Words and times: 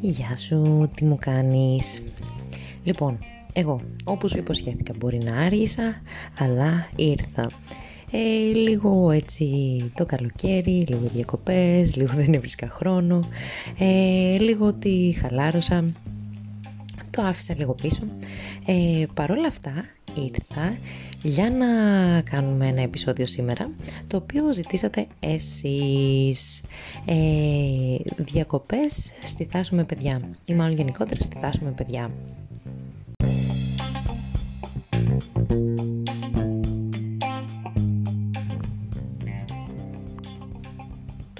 Γεια 0.00 0.36
σου, 0.36 0.90
τι 0.94 1.04
μου 1.04 1.16
κάνεις; 1.20 2.02
Λοιπόν, 2.84 3.18
εγώ 3.52 3.80
όπως 4.04 4.30
σου 4.30 4.38
υποσχέθηκα 4.38 4.92
μπορεί 4.98 5.18
να 5.18 5.36
άργησα 5.36 6.02
αλλά 6.38 6.88
ήρθα. 6.96 7.46
Ε, 8.10 8.52
λίγο 8.52 9.10
έτσι 9.10 9.46
το 9.94 10.06
καλοκαίρι, 10.06 10.84
λίγο 10.88 11.10
διακοπές, 11.14 11.96
λίγο 11.96 12.12
δεν 12.14 12.34
έβρισκα 12.34 12.68
χρόνο, 12.68 13.20
ε, 13.78 14.38
λίγο 14.38 14.66
ότι 14.66 15.16
χαλάρωσα, 15.20 15.84
το 17.10 17.22
άφησα 17.22 17.54
λίγο 17.56 17.72
πίσω. 17.72 18.02
Ε, 18.66 19.04
Παρ' 19.14 19.30
όλα 19.30 19.46
αυτά 19.46 19.72
ήρθα 20.14 20.76
για 21.22 21.50
να 21.50 21.66
κάνουμε 22.20 22.66
ένα 22.66 22.82
επεισόδιο 22.82 23.26
σήμερα 23.26 23.70
το 24.06 24.16
οποίο 24.16 24.52
ζητήσατε 24.52 25.06
εσείς. 25.20 26.62
Ε, 27.04 27.14
διακοπές 28.16 29.10
στη 29.24 29.44
Θάσο 29.44 29.74
με 29.74 29.84
παιδιά. 29.84 30.20
Ή 30.44 30.54
μάλλον 30.54 30.76
γενικότερα 30.76 31.22
στη 31.22 31.36
Θάσο 31.40 31.60
με 31.62 31.70
παιδιά. 31.70 32.10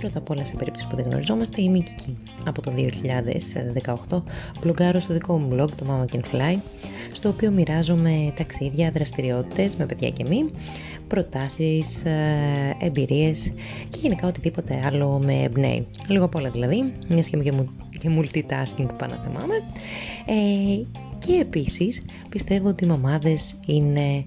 Πρώτα 0.01 0.19
απ' 0.19 0.31
όλα 0.31 0.45
σε 0.45 0.55
περίπτωση 0.57 0.87
που 0.87 0.97
δεν 0.97 1.05
γνωριζόμαστε 1.05 1.63
είμαι 1.63 1.79
η 1.79 1.83
Κική. 1.83 2.19
Από 2.45 2.63
το 2.63 2.73
2018 4.09 4.23
μπλογκάρω 4.61 5.01
στο 5.01 5.13
δικό 5.13 5.39
μου 5.39 5.55
blog 5.55 5.71
το 5.71 5.87
Mama 5.89 6.15
Can 6.15 6.21
Fly 6.21 6.59
στο 7.19 7.29
οποίο 7.29 7.51
μοιράζομαι 7.51 8.33
ταξίδια, 8.37 8.91
δραστηριότητες 8.91 9.77
με 9.77 9.87
παιδιά 9.87 10.11
και 10.11 10.25
μη, 10.29 10.51
προτάσεις, 11.09 12.05
ε, 12.05 12.77
εμπειρίες 12.81 13.53
και 13.89 13.99
γενικά 13.99 14.27
οτιδήποτε 14.27 14.83
άλλο 14.85 15.21
με 15.25 15.43
εμπνέει. 15.43 15.87
Λίγο 16.09 16.25
απ' 16.25 16.35
όλα 16.35 16.51
δηλαδή, 16.51 16.93
μια 17.09 17.23
και 17.23 17.53
και 17.99 18.11
multitasking 18.19 18.87
που 18.87 19.07
να 19.09 19.23
θυμάμαι. 19.25 19.55
Ε, 20.27 20.83
και 21.19 21.33
επίσης 21.41 22.03
πιστεύω 22.29 22.69
ότι 22.69 22.85
οι 22.85 22.89
μαμάδες 22.89 23.55
είναι 23.67 24.23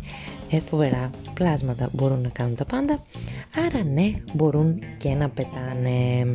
ε, 0.52 0.60
φοβερά 0.60 1.10
πλάσματα, 1.34 1.90
μπορούν 1.92 2.22
να 2.22 2.30
κάνουν 2.30 2.56
τα 2.56 2.66
πάντα, 2.66 3.04
άρα 3.66 3.84
ναι, 3.84 4.14
μπορούν 4.34 4.80
και 4.98 5.10
να 5.10 5.30
πετάνε. 5.30 6.26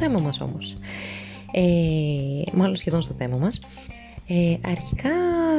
Θέμα 0.00 0.20
μας 0.20 0.40
όμως, 0.40 0.76
ε, 1.52 1.62
μάλλον 2.52 2.76
σχεδόν 2.76 3.02
στο 3.02 3.14
θέμα 3.18 3.36
μας, 3.36 3.60
ε, 4.26 4.56
αρχικά 4.68 5.10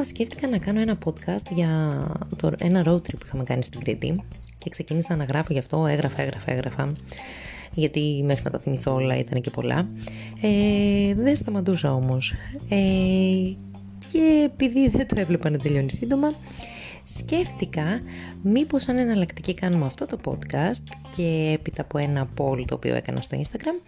σκέφτηκα 0.05 0.47
να 0.47 0.57
κάνω 0.57 0.79
ένα 0.79 0.97
podcast 1.05 1.51
για 1.55 2.05
το, 2.35 2.51
ένα 2.57 2.83
road 2.85 2.95
trip 2.95 3.15
που 3.19 3.25
είχαμε 3.25 3.43
κάνει 3.43 3.63
στην 3.63 3.79
Κρήτη 3.79 4.23
και 4.57 4.69
ξεκίνησα 4.69 5.15
να 5.15 5.23
γράφω 5.23 5.53
γι' 5.53 5.59
αυτό, 5.59 5.85
έγραφα, 5.85 6.21
έγραφα, 6.21 6.51
έγραφα 6.51 6.93
γιατί 7.73 8.23
μέχρι 8.25 8.43
να 8.43 8.49
τα 8.49 8.59
θυμηθώ 8.59 8.93
όλα 8.93 9.17
ήταν 9.17 9.41
και 9.41 9.49
πολλά. 9.49 9.87
Ε, 10.41 11.13
δεν 11.15 11.35
σταματούσα 11.35 11.93
όμως. 11.93 12.33
Ε, 12.69 13.55
και 14.11 14.43
επειδή 14.45 14.89
δεν 14.89 15.07
το 15.07 15.15
έβλεπα 15.19 15.49
να 15.49 15.57
τελειώνει 15.57 15.91
σύντομα, 15.91 16.33
σκέφτηκα 17.17 18.01
μήπως 18.43 18.87
αν 18.87 18.97
εναλλακτική 18.97 19.53
κάνουμε 19.53 19.85
αυτό 19.85 20.05
το 20.05 20.17
podcast 20.25 20.83
και 21.15 21.51
έπειτα 21.53 21.81
από 21.81 21.97
ένα 21.97 22.29
poll 22.37 22.65
το 22.65 22.75
οποίο 22.75 22.95
έκανα 22.95 23.21
στο 23.21 23.41
Instagram 23.41 23.81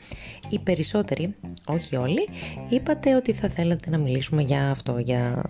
οι 0.49 0.59
περισσότεροι, 0.59 1.35
όχι 1.67 1.95
όλοι, 1.95 2.27
είπατε 2.69 3.15
ότι 3.15 3.33
θα 3.33 3.49
θέλατε 3.49 3.89
να 3.89 3.97
μιλήσουμε 3.97 4.41
για 4.41 4.69
αυτό, 4.69 4.97
για 4.97 5.43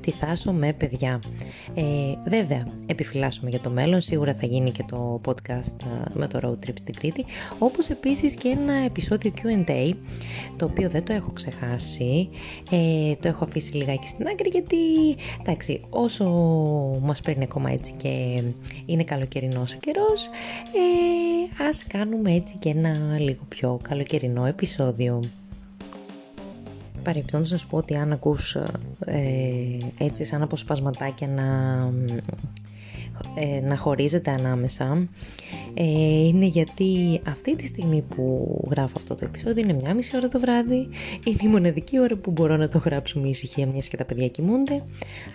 τη 0.00 0.10
θάσο 0.10 0.52
με 0.52 0.72
παιδιά. 0.72 1.20
Ε, 1.74 1.82
βέβαια, 2.26 2.60
επιφυλάσσουμε 2.86 3.50
για 3.50 3.60
το 3.60 3.70
μέλλον, 3.70 4.00
σίγουρα 4.00 4.34
θα 4.34 4.46
γίνει 4.46 4.70
και 4.70 4.84
το 4.88 5.20
podcast 5.24 5.76
ε, 5.82 6.10
με 6.12 6.26
το 6.28 6.38
road 6.42 6.66
trip 6.66 6.74
στην 6.74 6.94
Κρήτη, 6.94 7.24
όπως 7.58 7.88
επίσης 7.88 8.34
και 8.34 8.48
ένα 8.48 8.74
επεισόδιο 8.74 9.32
Q&A, 9.42 9.92
το 10.56 10.64
οποίο 10.64 10.90
δεν 10.90 11.04
το 11.04 11.12
έχω 11.12 11.30
ξεχάσει, 11.30 12.28
ε, 12.70 13.14
το 13.14 13.28
έχω 13.28 13.44
αφήσει 13.44 13.74
λιγάκι 13.74 14.06
στην 14.06 14.26
άκρη 14.26 14.48
γιατί, 14.48 14.76
εντάξει, 15.40 15.80
όσο 15.90 16.24
μας 17.08 17.20
παίρνει 17.20 17.42
ακόμα 17.44 17.70
έτσι 17.70 17.94
και 17.96 18.42
είναι 18.86 19.04
καλοκαιρινός 19.04 19.72
ο 19.72 19.76
καιρός, 19.80 20.26
ε, 20.26 21.64
ας 21.68 21.86
κάνουμε 21.86 22.32
έτσι 22.32 22.56
και 22.58 22.68
ένα 22.68 23.18
λίγο 23.18 23.42
πιο 23.48 23.80
καλοκαιρινό 23.82 24.46
επεισόδιο. 24.46 25.22
Παρεμπιπτόντως 27.02 27.50
να 27.50 27.58
σου 27.58 27.68
πω 27.68 27.76
ότι 27.76 27.94
αν 27.96 28.12
ακούς 28.12 28.54
ε, 29.04 29.78
έτσι 29.98 30.24
σαν 30.24 30.42
αποσπασματάκια 30.42 31.28
να 31.28 31.44
ε, 33.34 33.60
να 33.60 33.76
χωρίζεται 33.76 34.30
ανάμεσα. 34.30 35.08
Ε, 35.74 35.84
είναι 36.26 36.46
γιατί 36.46 37.20
αυτή 37.26 37.56
τη 37.56 37.66
στιγμή 37.66 38.04
που 38.14 38.46
γράφω 38.70 38.92
αυτό 38.96 39.14
το 39.14 39.24
επεισόδιο 39.24 39.62
είναι 39.62 39.72
μια 39.72 39.94
μισή 39.94 40.16
ώρα 40.16 40.28
το 40.28 40.40
βράδυ. 40.40 40.88
Είναι 41.24 41.38
η 41.42 41.48
μοναδική 41.48 42.00
ώρα 42.00 42.16
που 42.16 42.30
μπορώ 42.30 42.56
να 42.56 42.68
το 42.68 42.78
γράψω 42.78 43.20
με 43.20 43.28
ησυχία 43.28 43.66
μιας 43.66 43.88
και 43.88 43.96
τα 43.96 44.04
παιδιά 44.04 44.28
κοιμούνται. 44.28 44.82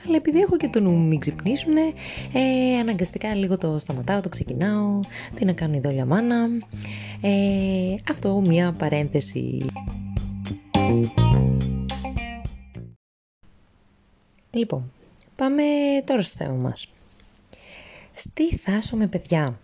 Αλλά 0.08 0.16
επειδή 0.16 0.40
έχω 0.40 0.58
και 0.58 0.68
το 0.68 0.80
νου 0.80 0.92
μου 0.92 1.08
μην 1.08 1.20
ξυπνήσουν 1.20 1.74
ε, 1.78 2.80
αναγκαστικά 2.80 3.36
λίγο 3.36 3.58
το 3.58 3.80
σταματάω, 3.80 4.22
το 4.22 4.30
ξεκινάω. 4.30 5.00
Τι 5.36 5.46
να 5.46 5.54
κάνω 5.54 5.76
η 5.76 5.80
δόλια 5.80 6.06
μάνα. 6.06 6.48
Ε, 7.22 7.96
αυτό 8.10 8.42
μια 8.46 8.72
παρένθεση. 8.72 9.66
Λοιπόν, 14.52 14.92
πάμε 15.36 15.64
τώρα 16.06 16.22
στο 16.22 16.36
θέμα 16.38 16.54
μας. 16.54 16.93
Στη 18.14 18.58
Θάσο 18.58 18.96
με 18.96 19.08
παιδιά. 19.08 19.60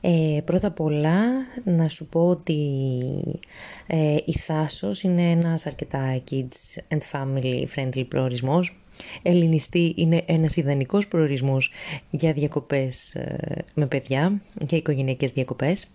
Ε, 0.00 0.40
πρώτα 0.44 0.66
απ' 0.66 0.80
όλα 0.80 1.16
να 1.64 1.88
σου 1.88 2.08
πω 2.08 2.28
ότι 2.28 2.58
ε, 3.86 4.16
η 4.24 4.32
Θάσος 4.32 5.02
είναι 5.02 5.30
ένας 5.30 5.66
αρκετά 5.66 6.22
kids 6.30 6.94
and 6.94 7.00
family 7.12 7.64
friendly 7.76 8.04
προορισμός. 8.08 8.76
Ελληνιστή 9.22 9.94
είναι 9.96 10.22
ένας 10.26 10.56
ιδανικός 10.56 11.08
προορισμός 11.08 11.70
για 12.10 12.32
διακοπές 12.32 13.14
ε, 13.14 13.64
με 13.74 13.86
παιδιά, 13.86 14.40
για 14.68 14.78
οικογενειακές 14.78 15.32
διακοπές. 15.32 15.88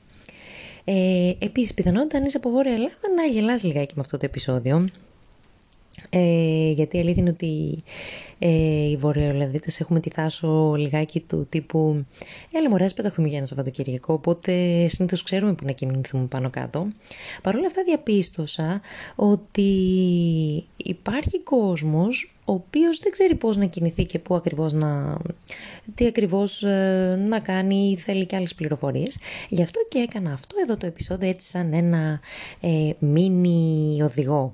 Ε, 0.83 1.33
επίσης, 1.39 1.73
πιθανότητα 1.73 2.17
αν 2.17 2.25
είσαι 2.25 2.37
από 2.37 2.49
Βόρεια 2.49 2.73
Ελλάδα 2.73 2.95
να 3.15 3.25
γελάς 3.25 3.63
λιγάκι 3.63 3.93
με 3.95 4.01
αυτό 4.01 4.17
το 4.17 4.25
επεισόδιο 4.25 4.89
ε, 6.09 6.71
γιατί 6.71 6.97
η 6.97 6.99
αλήθεια 6.99 7.21
είναι 7.21 7.29
ότι 7.29 7.83
ε, 8.39 8.89
οι 8.89 8.97
Βορειοελλαδίτες 8.97 9.79
έχουμε 9.79 9.99
τη 9.99 10.09
θάσο 10.09 10.73
λιγάκι 10.77 11.19
του 11.19 11.47
τύπου 11.49 12.05
«Έλα 12.51 12.69
μωρέ, 12.69 12.87
πεταχθούμε 12.95 13.27
για 13.27 13.37
ένα 13.37 13.47
Σαββατοκυριακό», 13.47 14.13
οπότε 14.13 14.53
συνήθως 14.87 15.23
ξέρουμε 15.23 15.53
που 15.53 15.65
να 15.65 15.71
κινηθούμε 15.71 16.25
πάνω 16.25 16.49
κάτω. 16.49 16.87
Παρ' 17.41 17.55
όλα 17.55 17.67
αυτά 17.67 17.83
διαπίστωσα 17.83 18.81
ότι 19.15 19.71
υπάρχει 20.77 21.43
κόσμος 21.43 22.33
ο 22.45 22.53
οποίος 22.53 22.99
δεν 22.99 23.11
ξέρει 23.11 23.35
πώς 23.35 23.57
να 23.57 23.65
κινηθεί 23.65 24.05
και 24.05 24.19
πού 24.19 24.35
ακριβώς 24.35 24.73
να, 24.73 25.17
τι 25.95 26.05
ακριβώς 26.05 26.63
ε, 26.63 27.25
να 27.27 27.39
κάνει, 27.39 27.97
θέλει 27.99 28.25
και 28.25 28.35
άλλες 28.35 28.55
πληροφορίες. 28.55 29.17
Γι' 29.49 29.61
αυτό 29.61 29.79
και 29.89 29.99
έκανα 29.99 30.33
αυτό 30.33 30.55
εδώ 30.63 30.77
το 30.77 30.85
επεισόδιο 30.85 31.29
έτσι 31.29 31.47
σαν 31.47 31.73
ένα 31.73 32.19
ε, 32.61 32.91
μίνι 32.99 34.01
οδηγό 34.01 34.53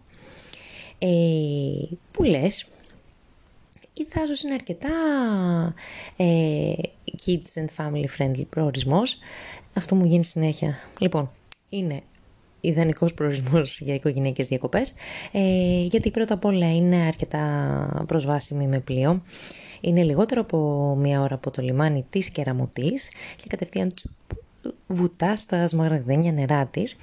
ε, 0.99 1.07
που 2.11 2.23
λες 2.23 2.65
η 3.97 4.05
Θάσος 4.09 4.41
είναι 4.41 4.53
αρκετά 4.53 4.89
ε, 6.15 6.73
kids 7.25 7.61
and 7.61 7.67
family 7.77 8.05
friendly 8.17 8.45
προορισμός. 8.49 9.17
Αυτό 9.73 9.95
μου 9.95 10.05
γίνει 10.05 10.23
συνέχεια. 10.23 10.75
Λοιπόν, 10.99 11.31
είναι 11.69 12.01
ιδανικός 12.61 13.13
προορισμός 13.13 13.79
για 13.79 13.93
οικογενειακές 13.93 14.47
διακοπές, 14.47 14.93
ε, 15.31 15.81
γιατί 15.81 16.11
πρώτα 16.11 16.33
απ' 16.33 16.45
όλα 16.45 16.75
είναι 16.75 16.95
αρκετά 16.95 18.03
προσβάσιμη 18.07 18.67
με 18.67 18.79
πλοίο. 18.79 19.21
Είναι 19.81 20.03
λιγότερο 20.03 20.41
από 20.41 20.57
μία 20.99 21.21
ώρα 21.21 21.35
από 21.35 21.51
το 21.51 21.61
λιμάνι 21.61 22.05
της 22.09 22.29
Κεραμωτής 22.29 23.09
και 23.35 23.47
κατευθείαν 23.47 23.93
βουτά 24.87 25.35
στα 25.35 25.67
σμαραγδένια 25.67 26.31
νερά 26.31 26.65
της 26.65 26.95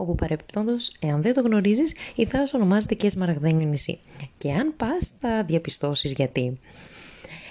όπου 0.00 0.14
παρεπιπτόντω, 0.14 0.72
εάν 1.00 1.22
δεν 1.22 1.34
το 1.34 1.40
γνωρίζεις, 1.40 1.94
η 2.14 2.24
θάλασσα 2.24 2.58
ονομάζεται 2.58 2.94
και 2.94 3.08
Σμαραγδένιο 3.08 3.68
νησί. 3.68 3.98
Και 4.38 4.52
αν 4.52 4.74
πας, 4.76 5.10
θα 5.18 5.44
διαπιστώσεις 5.44 6.12
γιατί. 6.12 6.58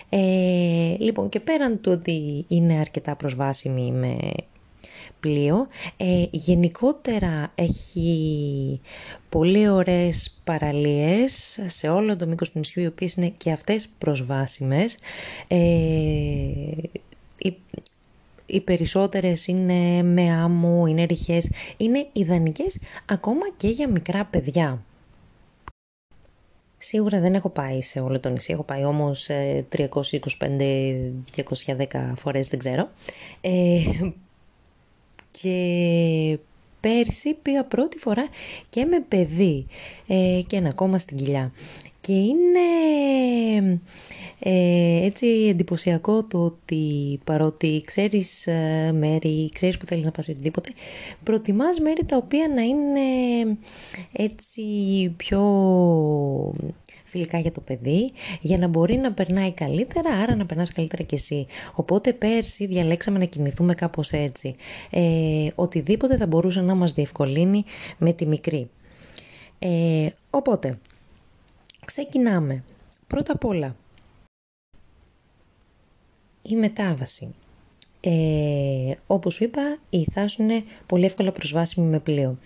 Ε, 0.09 0.95
λοιπόν, 0.99 1.29
και 1.29 1.39
πέραν 1.39 1.81
του 1.81 1.91
ότι 1.91 2.45
είναι 2.47 2.73
αρκετά 2.73 3.15
προσβάσιμη 3.15 3.91
με 3.91 4.17
πλοίο, 5.19 5.67
ε, 5.97 6.25
γενικότερα 6.31 7.51
έχει 7.55 8.81
πολύ 9.29 9.69
ωραίες 9.69 10.39
παραλίες 10.43 11.59
σε 11.65 11.89
όλο 11.89 12.15
το 12.15 12.27
μήκος 12.27 12.51
του 12.51 12.57
νησιού, 12.57 12.81
οι 12.81 12.85
οποίες 12.85 13.13
είναι 13.13 13.33
και 13.37 13.51
αυτές 13.51 13.87
προσβάσιμες. 13.97 14.97
Ε, 15.47 15.57
οι 18.49 18.61
περισσότερες 18.61 19.47
είναι 19.47 20.03
με 20.03 20.31
άμμο, 20.31 20.85
είναι 20.87 21.03
ρηχές, 21.03 21.51
είναι 21.77 22.07
ιδανικές 22.13 22.79
ακόμα 23.05 23.49
και 23.57 23.67
για 23.67 23.89
μικρά 23.89 24.25
παιδιά. 24.25 24.83
Σίγουρα 26.77 27.19
δεν 27.19 27.33
έχω 27.33 27.49
πάει 27.49 27.81
σε 27.81 27.99
όλο 27.99 28.19
το 28.19 28.29
νησί, 28.29 28.53
έχω 28.53 28.63
πάει 28.63 28.83
όμως 28.83 29.29
325-210 29.77 32.13
φορές, 32.15 32.47
δεν 32.47 32.59
ξέρω. 32.59 32.89
Ε, 33.41 33.79
και 35.31 36.37
πέρσι 36.79 37.33
πήγα 37.33 37.63
πρώτη 37.63 37.97
φορά 37.97 38.27
και 38.69 38.85
με 38.85 38.99
παιδί 39.07 39.67
ε, 40.07 40.41
και 40.47 40.55
ένα 40.55 40.69
ακόμα 40.69 40.99
στην 40.99 41.17
κοιλιά. 41.17 41.51
Και 42.01 42.13
είναι 42.13 42.59
ε, 44.39 45.05
έτσι 45.05 45.27
εντυπωσιακό 45.27 46.23
το 46.23 46.43
ότι 46.43 47.19
παρότι 47.23 47.81
ξέρεις 47.85 48.47
ε, 48.47 48.91
μέρη, 48.91 49.49
ξέρεις 49.53 49.77
που 49.77 49.85
θέλεις 49.85 50.05
να 50.05 50.11
πας 50.11 50.27
οτιδήποτε, 50.27 50.69
προτιμάς 51.23 51.79
μέρη 51.79 52.05
τα 52.05 52.17
οποία 52.17 52.47
να 52.55 52.61
είναι 52.61 53.01
έτσι 54.11 54.63
πιο 55.17 55.41
φιλικά 57.09 57.39
για 57.39 57.51
το 57.51 57.61
παιδί, 57.61 58.11
για 58.41 58.57
να 58.57 58.67
μπορεί 58.67 58.97
να 58.97 59.11
περνάει 59.11 59.53
καλύτερα, 59.53 60.13
άρα 60.13 60.35
να 60.35 60.45
περνάς 60.45 60.73
καλύτερα 60.73 61.03
κι 61.03 61.15
εσύ. 61.15 61.47
Οπότε 61.75 62.13
πέρσι 62.13 62.65
διαλέξαμε 62.65 63.19
να 63.19 63.25
κινηθούμε 63.25 63.73
κάπως 63.73 64.11
έτσι. 64.11 64.55
Ε, 64.89 65.47
οτιδήποτε 65.55 66.17
θα 66.17 66.27
μπορούσε 66.27 66.61
να 66.61 66.75
μας 66.75 66.93
διευκολύνει 66.93 67.63
με 67.97 68.13
τη 68.13 68.25
μικρή. 68.25 68.69
Ε, 69.59 70.07
οπότε, 70.29 70.79
ξεκινάμε. 71.85 72.63
Πρώτα 73.07 73.33
απ' 73.33 73.45
όλα, 73.45 73.75
η 76.41 76.55
μετάβαση. 76.55 77.35
Ε, 78.01 78.93
όπως 79.07 79.33
σου 79.33 79.43
είπα, 79.43 79.77
η 79.89 80.03
Θάσου 80.11 80.41
είναι 80.41 80.63
πολύ 80.85 81.05
εύκολα 81.05 81.31
προσβάσιμη 81.31 81.87
με 81.87 81.99
πλοίο. 81.99 82.37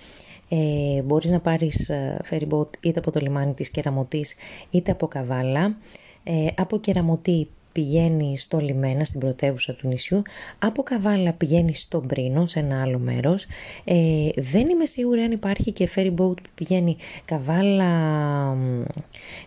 Ε, 0.49 1.01
μπορείς 1.01 1.29
να 1.29 1.39
πάρεις 1.39 1.89
ε, 1.89 2.21
ferry 2.29 2.47
boat 2.49 2.69
είτε 2.81 2.99
από 2.99 3.11
το 3.11 3.19
λιμάνι 3.19 3.53
της 3.53 3.69
Κεραμωτής 3.69 4.35
είτε 4.69 4.91
από 4.91 5.07
Καβάλα. 5.07 5.77
Ε, 6.23 6.47
από 6.55 6.79
Κεραμωτή 6.79 7.47
πηγαίνει 7.73 8.37
στο 8.37 8.59
λιμένα, 8.59 9.03
στην 9.03 9.19
πρωτεύουσα 9.19 9.73
του 9.73 9.87
νησιού. 9.87 10.21
Από 10.59 10.83
Καβάλα 10.83 11.33
πηγαίνει 11.33 11.73
στο 11.73 12.01
Μπρίνο, 12.01 12.47
σε 12.47 12.59
ένα 12.59 12.81
άλλο 12.81 12.99
μέρος. 12.99 13.45
Ε, 13.83 14.29
δεν 14.35 14.69
είμαι 14.69 14.85
σίγουρη 14.85 15.21
αν 15.21 15.31
υπάρχει 15.31 15.71
και 15.71 15.89
ferry 15.95 16.13
boat 16.17 16.35
που 16.41 16.49
πηγαίνει 16.55 16.97
Καβάλα 17.25 18.57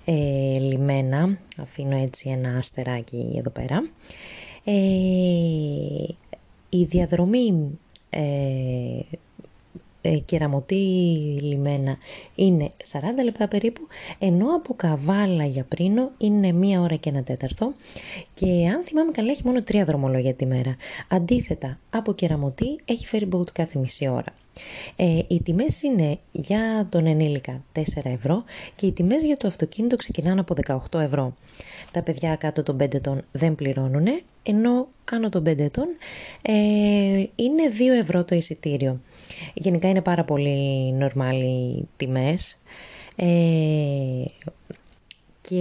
ε, 0.04 0.58
λιμένα. 0.58 1.38
Αφήνω 1.56 1.96
έτσι 1.96 2.28
ένα 2.28 2.56
αστεράκι 2.56 3.34
εδώ 3.38 3.50
πέρα. 3.50 3.88
Ε, 4.64 4.72
η 6.68 6.84
διαδρομή 6.84 7.78
ε, 10.06 10.12
ε, 10.12 10.18
κεραμωτή 10.18 10.74
λιμένα 11.40 11.96
είναι 12.34 12.70
40 12.92 12.98
λεπτά 13.24 13.48
περίπου, 13.48 13.86
ενώ 14.18 14.46
από 14.56 14.74
Καβάλα 14.74 15.44
για 15.44 15.64
Πρίνο 15.64 16.10
είναι 16.18 16.52
μία 16.52 16.80
ώρα 16.80 16.96
και 16.96 17.08
ένα 17.08 17.22
τέταρτο 17.22 17.72
και 18.34 18.46
αν 18.46 18.82
θυμάμαι 18.84 19.10
καλά 19.10 19.30
έχει 19.30 19.42
μόνο 19.44 19.62
τρία 19.62 19.84
δρομολόγια 19.84 20.34
τη 20.34 20.46
μέρα. 20.46 20.76
Αντίθετα, 21.08 21.78
από 21.90 22.14
Κεραμωτή 22.14 22.78
έχει 22.84 23.06
ferry 23.12 23.36
boat 23.36 23.52
κάθε 23.52 23.78
μισή 23.78 24.08
ώρα. 24.08 24.34
Ε, 24.96 25.18
οι 25.28 25.40
τιμές 25.42 25.82
είναι 25.82 26.18
για 26.32 26.86
τον 26.90 27.06
ενήλικα 27.06 27.62
4 27.72 27.80
ευρώ 28.02 28.44
και 28.74 28.86
οι 28.86 28.92
τιμές 28.92 29.24
για 29.24 29.36
το 29.36 29.46
αυτοκίνητο 29.48 29.96
ξεκινάνε 29.96 30.40
από 30.40 30.54
18 30.90 31.00
ευρώ. 31.00 31.34
Τα 31.90 32.02
παιδιά 32.02 32.36
κάτω 32.36 32.62
των 32.62 32.76
5 32.76 32.94
ετών 32.94 33.24
δεν 33.32 33.54
πληρώνουν, 33.54 34.06
ενώ 34.42 34.88
άνω 35.10 35.28
των 35.28 35.42
5 35.42 35.58
ετών 35.58 35.86
ε, 36.42 36.52
είναι 37.34 37.62
2 37.96 38.00
ευρώ 38.00 38.24
το 38.24 38.34
εισιτήριο. 38.34 39.00
Γενικά 39.54 39.88
είναι 39.88 40.02
πάρα 40.02 40.24
πολύ 40.24 40.92
νορμάλι 40.92 41.88
τιμές 41.96 42.58
ε, 43.16 43.26
και 45.48 45.60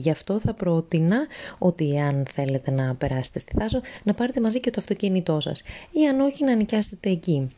γι' 0.00 0.10
αυτό 0.10 0.38
θα 0.38 0.54
πρότεινα 0.54 1.26
ότι 1.58 1.98
αν 1.98 2.26
θέλετε 2.34 2.70
να 2.70 2.94
περάσετε 2.94 3.38
στη 3.38 3.52
Θάσο 3.58 3.80
να 4.04 4.14
πάρετε 4.14 4.40
μαζί 4.40 4.60
και 4.60 4.70
το 4.70 4.76
αυτοκίνητό 4.80 5.40
σας 5.40 5.62
ή 5.90 6.06
αν 6.06 6.20
όχι 6.20 6.44
να 6.44 6.54
νοικιάσετε 6.54 7.10
εκεί. 7.10 7.50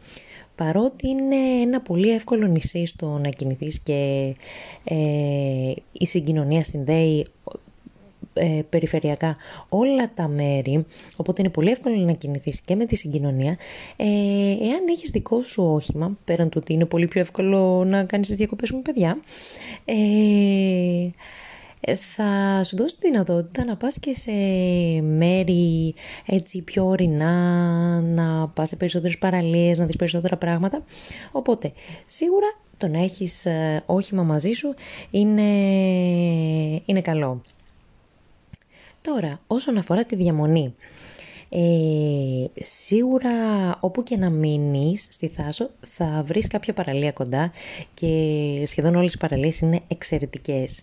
Παρότι 0.54 1.08
είναι 1.08 1.36
ένα 1.62 1.80
πολύ 1.80 2.10
εύκολο 2.10 2.46
νησί 2.46 2.86
στο 2.86 3.18
να 3.22 3.28
κινηθείς 3.28 3.80
και 3.80 4.34
ε, 4.84 5.72
η 5.92 6.06
συγκοινωνία 6.06 6.64
συνδέει 6.64 7.26
ε, 8.40 8.62
περιφερειακά 8.68 9.36
όλα 9.68 10.10
τα 10.14 10.28
μέρη, 10.28 10.86
οπότε 11.16 11.42
είναι 11.42 11.50
πολύ 11.50 11.70
εύκολο 11.70 11.96
να 11.96 12.12
κινηθείς 12.12 12.60
και 12.60 12.74
με 12.74 12.84
τη 12.84 12.96
συγκοινωνία. 12.96 13.56
Ε, 13.96 14.04
εάν 14.60 14.88
έχεις 14.90 15.10
δικό 15.10 15.42
σου 15.42 15.62
όχημα, 15.62 16.16
πέραν 16.24 16.48
του 16.48 16.58
ότι 16.62 16.72
είναι 16.72 16.84
πολύ 16.84 17.06
πιο 17.06 17.20
εύκολο 17.20 17.84
να 17.84 18.04
κάνεις 18.04 18.26
τις 18.26 18.36
διακοπές 18.36 18.70
με 18.70 18.78
παιδιά, 18.78 19.18
ε, 19.84 19.96
θα 21.96 22.62
σου 22.64 22.76
δώσει 22.76 22.98
τη 22.98 23.10
δυνατότητα 23.10 23.64
να 23.64 23.76
πας 23.76 23.98
και 23.98 24.14
σε 24.14 24.32
μέρη 25.02 25.94
έτσι 26.26 26.62
πιο 26.62 26.86
ορεινά, 26.86 27.34
να 28.00 28.48
πας 28.48 28.68
σε 28.68 28.76
περισσότερες 28.76 29.18
παραλίες, 29.18 29.78
να 29.78 29.86
δεις 29.86 29.96
περισσότερα 29.96 30.36
πράγματα. 30.36 30.84
Οπότε, 31.32 31.72
σίγουρα 32.06 32.46
το 32.76 32.88
να 32.88 33.02
έχεις 33.02 33.46
ε, 33.46 33.82
όχημα 33.86 34.22
μαζί 34.22 34.52
σου 34.52 34.74
είναι, 35.10 35.42
είναι 36.84 37.00
καλό. 37.00 37.42
Τώρα, 39.02 39.40
όσον 39.46 39.76
αφορά 39.76 40.04
τη 40.04 40.16
διαμονή, 40.16 40.74
ε, 41.48 42.62
σίγουρα 42.62 43.30
όπου 43.80 44.02
και 44.02 44.16
να 44.16 44.30
μείνεις 44.30 45.06
στη 45.10 45.28
Θάσο 45.28 45.70
θα 45.80 46.24
βρεις 46.26 46.46
κάποια 46.46 46.72
παραλία 46.72 47.12
κοντά 47.12 47.52
και 47.94 48.06
σχεδόν 48.66 48.94
όλες 48.94 49.12
οι 49.14 49.18
παραλίες 49.18 49.58
είναι 49.58 49.80
εξαιρετικές. 49.88 50.80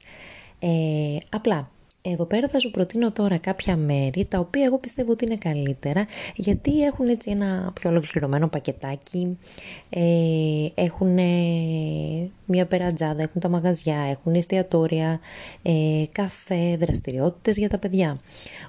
Ε, 0.59 1.17
απλά 1.29 1.69
εδώ 2.12 2.25
πέρα 2.25 2.48
θα 2.48 2.59
σου 2.59 2.71
προτείνω 2.71 3.12
τώρα 3.12 3.38
κάποια 3.38 3.75
μέρη 3.75 4.25
τα 4.25 4.39
οποία 4.39 4.65
εγώ 4.65 4.77
πιστεύω 4.77 5.12
ότι 5.12 5.25
είναι 5.25 5.36
καλύτερα 5.36 6.06
γιατί 6.36 6.83
έχουν 6.83 7.07
έτσι 7.07 7.31
ένα 7.31 7.71
πιο 7.74 7.89
ολοκληρωμένο 7.89 8.48
πακετάκι, 8.48 9.38
ε, 9.89 10.01
έχουν 10.75 11.19
μια 12.45 12.65
περατζάδα, 12.65 13.21
έχουν 13.21 13.42
τα 13.42 13.50
μαγαζιά, 13.50 13.98
έχουν 14.09 14.33
εστιατόρια, 14.33 15.19
ε, 15.62 16.04
καφέ, 16.12 16.77
δραστηριότητες 16.80 17.57
για 17.57 17.69
τα 17.69 17.77
παιδιά. 17.77 18.19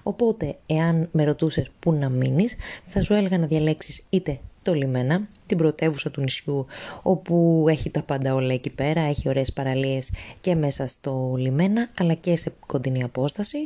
Οπότε, 0.02 0.56
εάν 0.66 1.08
με 1.12 1.24
ρωτούσες 1.24 1.70
πού 1.80 1.92
να 1.92 2.08
μείνεις, 2.08 2.56
θα 2.86 3.02
σου 3.02 3.14
έλεγα 3.14 3.38
να 3.38 3.46
διαλέξεις 3.46 4.04
είτε 4.10 4.38
το 4.62 4.74
λιμένα, 4.74 5.28
την 5.46 5.56
πρωτεύουσα 5.56 6.10
του 6.10 6.20
νησιού, 6.20 6.66
όπου 7.02 7.64
έχει 7.68 7.90
τα 7.90 8.02
πάντα 8.02 8.34
όλα 8.34 8.52
εκεί 8.52 8.70
πέρα, 8.70 9.00
έχει 9.00 9.28
ωραίες 9.28 9.52
παραλίες 9.52 10.10
και 10.40 10.54
μέσα 10.54 10.86
στο 10.86 11.34
λιμένα, 11.38 11.88
αλλά 11.98 12.14
και 12.14 12.36
σε 12.36 12.52
κοντινή 12.66 13.02
απόσταση. 13.02 13.58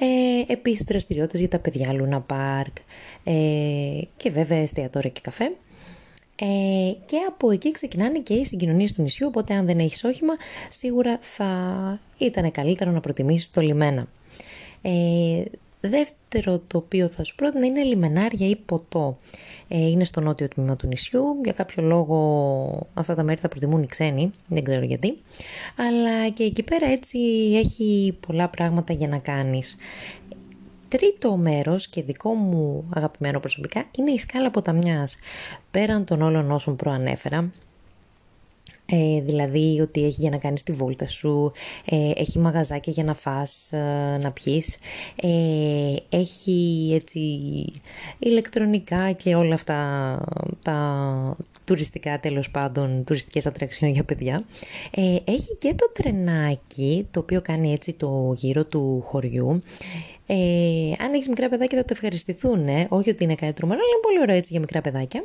Ε, 0.00 0.52
επίσης 0.52 0.84
δραστηριότητες 0.84 1.40
για 1.40 1.48
τα 1.48 1.58
παιδιά, 1.58 1.92
Λούνα 1.92 2.20
Πάρκ 2.20 2.76
ε, 3.24 4.00
και 4.16 4.30
βέβαια 4.30 4.58
εστιατόρια 4.58 5.10
και 5.10 5.20
καφέ. 5.22 5.52
Ε, 6.42 6.92
και 7.06 7.16
από 7.28 7.50
εκεί 7.50 7.70
ξεκινάνε 7.70 8.18
και 8.18 8.34
οι 8.34 8.44
συγκοινωνίες 8.44 8.92
του 8.92 9.02
νησιού, 9.02 9.26
οπότε 9.26 9.54
αν 9.54 9.66
δεν 9.66 9.78
έχεις 9.78 10.04
όχημα, 10.04 10.32
σίγουρα 10.70 11.18
θα 11.20 12.00
ήταν 12.18 12.50
καλύτερο 12.50 12.90
να 12.90 13.00
προτιμήσεις 13.00 13.50
το 13.50 13.60
λιμένα. 13.60 14.06
Ε, 14.82 15.42
δεύτερο 15.80 16.58
το 16.66 16.78
οποίο 16.78 17.08
θα 17.08 17.24
σου 17.24 17.34
πρότεινα 17.34 17.66
είναι 17.66 17.82
λιμενάρια 17.82 18.48
ή 18.48 18.56
ποτό. 18.56 19.18
Ε, 19.68 19.78
είναι 19.88 20.04
στο 20.04 20.20
νότιο 20.20 20.48
τμήμα 20.48 20.76
του 20.76 20.86
νησιού. 20.86 21.24
Για 21.44 21.52
κάποιο 21.52 21.82
λόγο 21.82 22.86
αυτά 22.94 23.14
τα 23.14 23.22
μέρη 23.22 23.40
θα 23.40 23.48
προτιμούν 23.48 23.82
οι 23.82 23.86
ξένοι, 23.86 24.30
δεν 24.48 24.64
ξέρω 24.64 24.84
γιατί. 24.84 25.18
Αλλά 25.76 26.28
και 26.28 26.42
εκεί 26.42 26.62
πέρα 26.62 26.86
έτσι 26.86 27.18
έχει 27.54 28.18
πολλά 28.26 28.48
πράγματα 28.48 28.92
για 28.92 29.08
να 29.08 29.18
κάνεις. 29.18 29.76
Τρίτο 30.88 31.36
μέρος 31.36 31.88
και 31.88 32.02
δικό 32.02 32.32
μου 32.32 32.84
αγαπημένο 32.94 33.40
προσωπικά 33.40 33.84
είναι 33.98 34.10
η 34.10 34.18
σκάλα 34.18 34.50
ποταμιάς. 34.50 35.16
Πέραν 35.70 36.04
των 36.04 36.22
όλων 36.22 36.50
όσων 36.50 36.76
προανέφερα, 36.76 37.50
ε, 38.90 39.20
δηλαδή 39.20 39.80
ότι 39.80 40.04
έχει 40.04 40.20
για 40.20 40.30
να 40.30 40.36
κάνεις 40.36 40.62
τη 40.62 40.72
βόλτα 40.72 41.06
σου, 41.06 41.52
ε, 41.84 42.10
έχει 42.14 42.38
μαγαζάκια 42.38 42.92
για 42.92 43.04
να 43.04 43.14
φας, 43.14 43.72
ε, 43.72 44.18
να 44.22 44.30
πιείς, 44.30 44.76
ε, 45.22 45.94
έχει 46.08 46.90
έτσι 46.94 47.20
ηλεκτρονικά 48.18 49.12
και 49.12 49.34
όλα 49.34 49.54
αυτά 49.54 49.78
τα 50.62 51.36
τουριστικά 51.64 52.20
τέλος 52.20 52.50
πάντων, 52.50 53.04
τουριστικές 53.04 53.46
ατραξιών 53.46 53.90
για 53.90 54.04
παιδιά. 54.04 54.44
έχει 55.24 55.56
και 55.58 55.74
το 55.74 55.90
τρενάκι 55.92 57.06
το 57.10 57.20
οποίο 57.20 57.40
κάνει 57.40 57.72
έτσι 57.72 57.92
το 57.92 58.34
γύρο 58.36 58.64
του 58.64 59.02
χωριού. 59.06 59.62
Ε, 60.32 60.92
αν 60.98 61.14
έχεις 61.14 61.28
μικρά 61.28 61.48
παιδάκια 61.48 61.78
θα 61.78 61.84
το 61.84 61.92
ευχαριστηθούν, 61.92 62.68
όχι 62.88 63.10
ότι 63.10 63.24
είναι 63.24 63.34
κάτι 63.34 63.52
τρομερό, 63.52 63.80
αλλά 63.80 63.88
είναι 63.92 64.00
πολύ 64.02 64.20
ωραίο 64.20 64.36
έτσι 64.36 64.48
για 64.50 64.60
μικρά 64.60 64.80
παιδάκια 64.80 65.24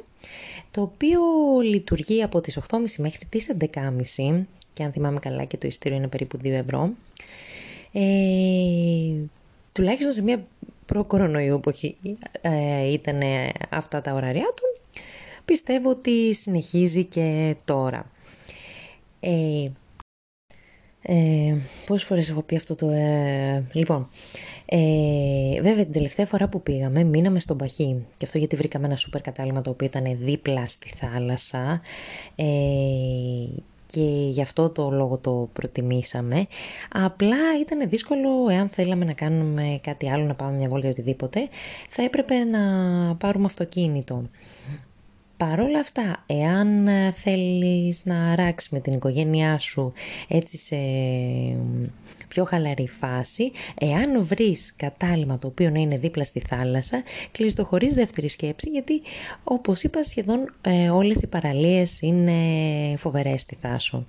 το 0.71 0.81
οποίο 0.81 1.19
λειτουργεί 1.63 2.24
από 2.24 2.41
τις 2.41 2.59
8.30 2.69 2.79
μέχρι 2.97 3.25
τις 3.29 3.55
11.30 3.59 4.43
και 4.74 4.83
αν 4.83 4.91
θυμάμαι 4.91 5.19
καλά 5.19 5.43
και 5.43 5.57
το 5.57 5.67
ειστήριο 5.67 5.97
είναι 5.97 6.07
περίπου 6.07 6.38
2 6.38 6.45
ευρώ. 6.45 6.93
Ε, 7.91 8.01
τουλάχιστον 9.71 10.13
σε 10.13 10.21
μια 10.21 10.45
προ-κορονοϊού 10.85 11.59
που 11.59 11.74
ε, 12.41 12.91
ήταν 12.91 13.21
αυτά 13.69 14.01
τα 14.01 14.13
ωραριά 14.13 14.53
του, 14.55 14.79
πιστεύω 15.45 15.89
ότι 15.89 16.33
συνεχίζει 16.33 17.03
και 17.03 17.55
τώρα. 17.65 18.12
Ε, 19.19 19.67
ε, 21.07 21.55
πόσες 21.85 22.07
φορές 22.07 22.29
έχω 22.29 22.41
πει 22.41 22.55
αυτό 22.55 22.75
το... 22.75 22.89
Ε, 22.89 23.63
λοιπόν, 23.74 24.09
ε, 24.65 25.62
βέβαια 25.62 25.83
την 25.83 25.93
τελευταία 25.93 26.25
φορά 26.25 26.47
που 26.47 26.62
πήγαμε 26.62 27.03
μείναμε 27.03 27.39
στον 27.39 27.57
Παχή 27.57 28.05
και 28.17 28.25
αυτό 28.25 28.38
γιατί 28.38 28.55
βρήκαμε 28.55 28.85
ένα 28.85 28.95
σούπερ 28.95 29.21
κατάλημα 29.21 29.62
το 29.62 29.69
οποίο 29.69 29.88
ήταν 29.88 30.17
δίπλα 30.19 30.65
στη 30.65 30.93
θάλασσα 30.97 31.81
ε, 32.35 32.45
και 33.88 34.01
γι' 34.31 34.41
αυτό 34.41 34.69
το 34.69 34.89
λόγο 34.89 35.17
το 35.17 35.50
προτιμήσαμε. 35.53 36.47
Απλά 36.91 37.38
ήταν 37.62 37.89
δύσκολο 37.89 38.50
εάν 38.50 38.69
θέλαμε 38.69 39.05
να 39.05 39.13
κάνουμε 39.13 39.79
κάτι 39.83 40.09
άλλο, 40.09 40.25
να 40.25 40.35
πάμε 40.35 40.55
μια 40.55 40.67
βόλτα 40.67 40.88
ή 40.88 40.89
οτιδήποτε, 40.89 41.47
θα 41.89 42.03
έπρεπε 42.03 42.43
να 42.43 42.59
πάρουμε 43.15 43.45
αυτοκίνητο. 43.45 44.24
Παρόλα 45.38 45.80
αυτά, 45.80 46.24
εάν 46.25 46.88
θέλεις 47.13 48.01
να 48.04 48.32
αράξεις 48.32 48.70
με 48.70 48.80
την 48.80 48.94
οικογένειά 48.94 49.58
σου 49.58 49.94
έτσι 50.27 50.58
σε 50.58 50.75
πιο 52.27 52.46
χαλαρή 52.46 52.88
φάση, 52.88 53.51
εάν 53.80 54.25
βρεις 54.25 54.74
κατάλημα 54.77 55.38
το 55.38 55.48
οποίο 55.48 55.70
να 55.70 55.80
είναι 55.80 55.98
δίπλα 55.98 56.25
στη 56.25 56.39
θάλασσα, 56.39 57.04
κλείς 57.32 57.56
το 57.56 57.65
χωρίς 57.65 57.94
δεύτερη 57.94 58.27
σκέψη, 58.30 58.70
γιατί 58.70 59.01
όπως 59.44 59.84
είπα 59.84 60.04
σχεδόν 60.04 60.54
ε, 60.62 60.89
όλες 60.89 61.22
οι 61.22 61.27
παραλίες 61.27 62.01
είναι 62.01 62.34
φοβερές 62.98 63.42
στη 63.42 63.58
Θάσο. 63.62 64.06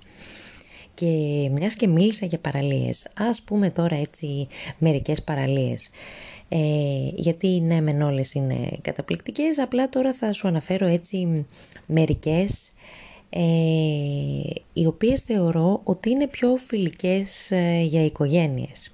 Και 0.93 1.05
μιας 1.51 1.75
και 1.75 1.87
μίλησα 1.87 2.25
για 2.25 2.39
παραλίες, 2.39 3.07
ας 3.17 3.41
πούμε 3.41 3.69
τώρα 3.69 3.95
έτσι 3.95 4.47
μερικές 4.77 5.23
παραλίες. 5.23 5.89
Ε, 6.49 6.57
γιατί 7.15 7.47
ναι 7.47 7.81
μεν 7.81 8.01
όλες 8.01 8.33
είναι 8.33 8.69
καταπληκτικές, 8.81 9.59
απλά 9.59 9.89
τώρα 9.89 10.13
θα 10.13 10.33
σου 10.33 10.47
αναφέρω 10.47 10.85
έτσι 10.85 11.45
μερικές 11.85 12.71
ε, 13.29 13.41
οι 14.73 14.85
οποίες 14.85 15.21
θεωρώ 15.21 15.81
ότι 15.83 16.09
είναι 16.09 16.27
πιο 16.27 16.55
φιλικές 16.55 17.51
ε, 17.51 17.81
για 17.81 18.05
οικογένειες. 18.05 18.93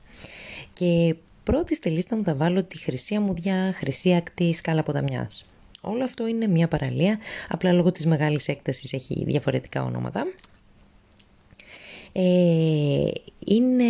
Και 0.74 1.16
πρώτη 1.44 1.76
στη 1.76 1.90
λίστα 1.90 2.16
μου 2.16 2.24
θα 2.24 2.36
βάλω 2.36 2.64
τη 2.64 2.78
Χρυσή 2.78 3.16
Αμμουδιά, 3.16 3.74
Χρυσή 3.74 4.16
Ακτή, 4.16 4.54
Σκάλα 4.54 4.84
Ποταμιάς. 4.84 5.46
Όλο 5.82 6.04
αυτό 6.04 6.28
είναι 6.28 6.48
μια 6.48 6.68
παραλία, 6.68 7.20
απλά 7.50 7.72
λόγω 7.72 7.92
της 7.92 8.06
μεγάλης 8.06 8.48
έκτασης 8.48 8.94
έχει 8.94 9.24
διαφορετικά 9.26 9.84
ονόματα. 9.84 10.26
Ε, 12.14 13.12
είναι 13.46 13.84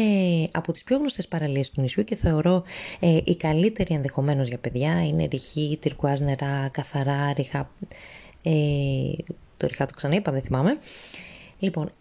από 0.52 0.72
τις 0.72 0.84
πιο 0.84 0.98
γνωστές 0.98 1.28
παραλίες 1.28 1.72
του 1.72 1.82
νησιού 1.82 2.04
και 2.04 2.16
θεωρώ 2.16 2.64
ε, 3.00 3.20
η 3.24 3.36
καλύτερη 3.36 3.94
ενδεχομένως 3.94 4.48
για 4.48 4.58
παιδιά. 4.58 5.06
Είναι 5.06 5.28
ρηχή, 5.32 5.78
τυρκουάζ 5.82 6.20
νερά, 6.20 6.70
καθαρά, 6.72 7.34
ριχά. 7.34 7.70
Ε, 8.44 8.52
το 9.58 9.68
ριχά 9.68 9.86
το 9.86 9.94
ξαναείπα, 9.94 10.32
δεν 10.32 10.42
θυμάμαι. 10.42 10.78
Λοιπόν, 11.60 11.92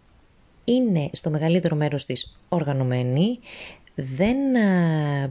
είναι 0.63 1.09
στο 1.11 1.29
μεγαλύτερο 1.29 1.75
μέρος 1.75 2.05
της 2.05 2.39
οργανωμένη, 2.49 3.39
δεν 3.95 4.37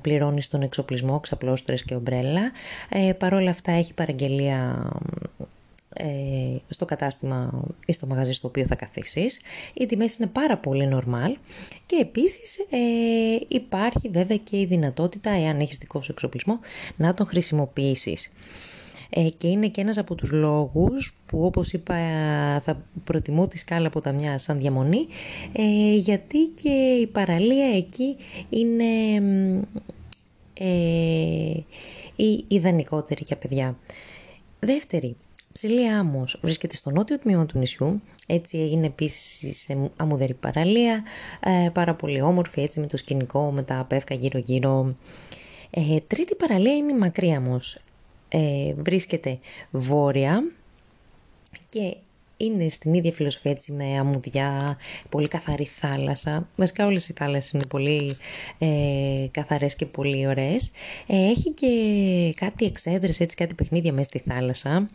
πληρώνει 0.01 0.43
τον 0.51 0.63
εξοπλισμό, 0.63 1.21
ξαπλώστρες 1.21 1.83
και 1.83 1.95
ομπρέλα. 1.95 2.51
Ε, 2.89 3.13
παρόλα 3.13 3.51
αυτά 3.51 3.73
έχει 3.73 3.95
παραγγελία 3.95 4.91
ε, 5.41 5.45
στο 6.69 6.85
κατάστημα 6.85 7.65
ή 7.87 7.93
στο 7.93 8.07
μαγαζί 8.07 8.33
στο 8.33 8.49
οποίο 8.49 8.67
θα 8.67 8.75
καθίσεις. 8.75 9.41
Οι 9.75 9.87
τιμές 9.87 10.17
είναι 10.17 10.29
πάρα 10.33 10.57
πολύ 10.57 10.89
normal 10.95 11.35
και 11.87 11.97
επίσης 12.01 12.59
ε, 12.59 12.79
υπάρχει 13.49 14.09
βέβαια 14.09 14.37
και 14.37 14.59
η 14.59 14.65
δυνατότητα, 14.65 15.31
εάν 15.31 15.61
έχεις 15.61 15.79
δικό 15.79 16.03
σου 16.03 16.13
εξοπλισμό, 16.13 16.61
να 16.97 17.15
τον 17.15 17.27
χρησιμοποιήσεις. 17.27 18.31
Ε, 19.15 19.29
και 19.39 19.49
είναι 19.49 19.69
και 19.69 19.81
ένας 19.81 19.99
από 19.99 20.15
τους 20.15 20.31
λόγους 20.31 21.15
που 21.27 21.45
όπως 21.45 21.73
είπα 21.73 21.95
θα 22.61 22.83
προτιμώ 23.05 23.49
τη 23.49 23.59
σκάλα 23.59 23.87
από 23.87 24.01
τα 24.01 24.13
μια 24.13 24.39
σαν 24.39 24.59
διαμονή 24.59 25.07
ε, 25.53 25.95
γιατί 25.97 26.39
και 26.63 26.71
η 27.01 27.07
παραλία 27.07 27.77
εκεί 27.77 28.17
είναι 28.51 29.15
ε, 30.55 31.61
η 32.17 32.45
ιδανικότερη 32.49 33.23
για 33.27 33.37
παιδιά. 33.37 33.77
Δεύτερη, 34.61 35.17
Ψηλή 35.53 35.89
Άμμος 35.89 36.39
βρίσκεται 36.43 36.77
στο 36.77 36.91
νότιο 36.91 37.19
τμήμα 37.19 37.47
του 37.47 37.59
νησιού, 37.59 38.03
έτσι 38.27 38.59
έγινε 38.59 38.87
επίσης 38.87 39.63
σε 39.63 39.91
αμμουδερή 39.97 40.35
παραλία, 40.35 41.03
ε, 41.41 41.69
πάρα 41.73 41.95
πολύ 41.95 42.23
όμορφη 42.23 42.61
έτσι 42.61 42.81
με 42.81 42.87
το 42.87 42.97
σκηνικό, 42.97 43.51
με 43.51 43.63
τα 43.63 43.85
πεύκα 43.89 44.15
γύρω 44.15 44.39
γύρω. 44.39 44.95
Ε, 45.71 45.97
τρίτη 46.07 46.35
παραλία 46.35 46.77
είναι 46.77 46.93
η 46.93 46.97
Μακρύ 46.97 47.31
Άμμος, 47.33 47.79
ε, 48.29 48.75
βρίσκεται 48.77 49.39
βόρεια 49.71 50.43
και 51.69 51.97
είναι 52.37 52.69
στην 52.69 52.95
ίδια 52.95 53.13
φιλοσοφία 53.13 53.51
έτσι 53.51 53.73
με 53.73 53.99
αμμουδιά, 53.99 54.79
πολύ 55.09 55.29
καθαρή 55.29 55.65
θάλασσα. 55.65 56.49
Βασικά 56.57 56.87
όλες 56.87 57.09
οι 57.09 57.13
θάλασσες 57.13 57.51
είναι 57.51 57.67
πολύ 57.67 58.17
ε, 58.59 59.27
καθαρές 59.31 59.75
και 59.75 59.87
πολύ 59.87 60.27
ωραίες. 60.27 60.71
Ε, 61.07 61.17
έχει 61.17 61.51
και 61.51 61.69
κάτι 62.37 62.65
εξέδρες, 62.65 63.21
έτσι 63.21 63.37
κάτι 63.37 63.55
παιχνίδια 63.55 63.93
μέσα 63.93 64.09
στη 64.09 64.19
θάλασσα. 64.19 64.91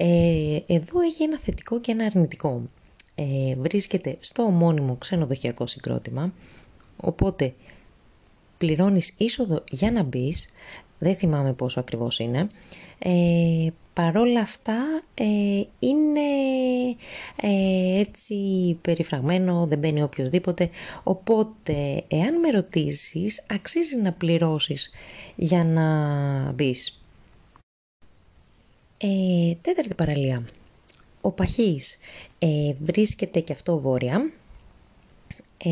Ε, 0.00 0.58
εδώ 0.66 1.00
έχει 1.00 1.22
ένα 1.22 1.38
θετικό 1.38 1.80
και 1.80 1.92
ένα 1.92 2.04
αρνητικό. 2.04 2.62
Ε, 3.14 3.54
βρίσκεται 3.54 4.16
στο 4.20 4.42
ομώνυμο 4.42 4.96
ξενοδοχειακό 4.96 5.66
συγκρότημα, 5.66 6.32
οπότε 6.96 7.54
πληρώνεις 8.58 9.14
είσοδο 9.18 9.64
για 9.70 9.92
να 9.92 10.02
μπεις, 10.02 10.48
δεν 10.98 11.16
θυμάμαι 11.16 11.52
πόσο 11.52 11.80
ακριβώς 11.80 12.18
είναι. 12.18 12.50
Ε, 12.98 13.68
παρόλα 13.92 14.40
αυτά 14.40 15.02
ε, 15.14 15.24
είναι 15.78 16.20
ε, 17.36 18.00
έτσι 18.00 18.34
περιφραγμένο, 18.82 19.66
δεν 19.66 19.78
μπαίνει 19.78 20.02
οποιοδήποτε, 20.02 20.70
οπότε 21.02 22.04
εάν 22.08 22.38
με 22.38 22.50
ρωτήσεις 22.50 23.46
αξίζει 23.48 23.96
να 23.96 24.12
πληρώσεις 24.12 24.90
για 25.36 25.64
να 25.64 26.52
μπεις. 26.52 26.97
Ε, 28.98 29.50
τέταρτη 29.60 29.94
παραλία. 29.94 30.44
Ο 31.20 31.30
Παχής 31.30 31.98
ε, 32.38 32.72
βρίσκεται 32.80 33.40
και 33.40 33.52
αυτό 33.52 33.78
βόρεια. 33.78 34.32
Ε, 35.64 35.70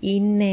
είναι 0.00 0.50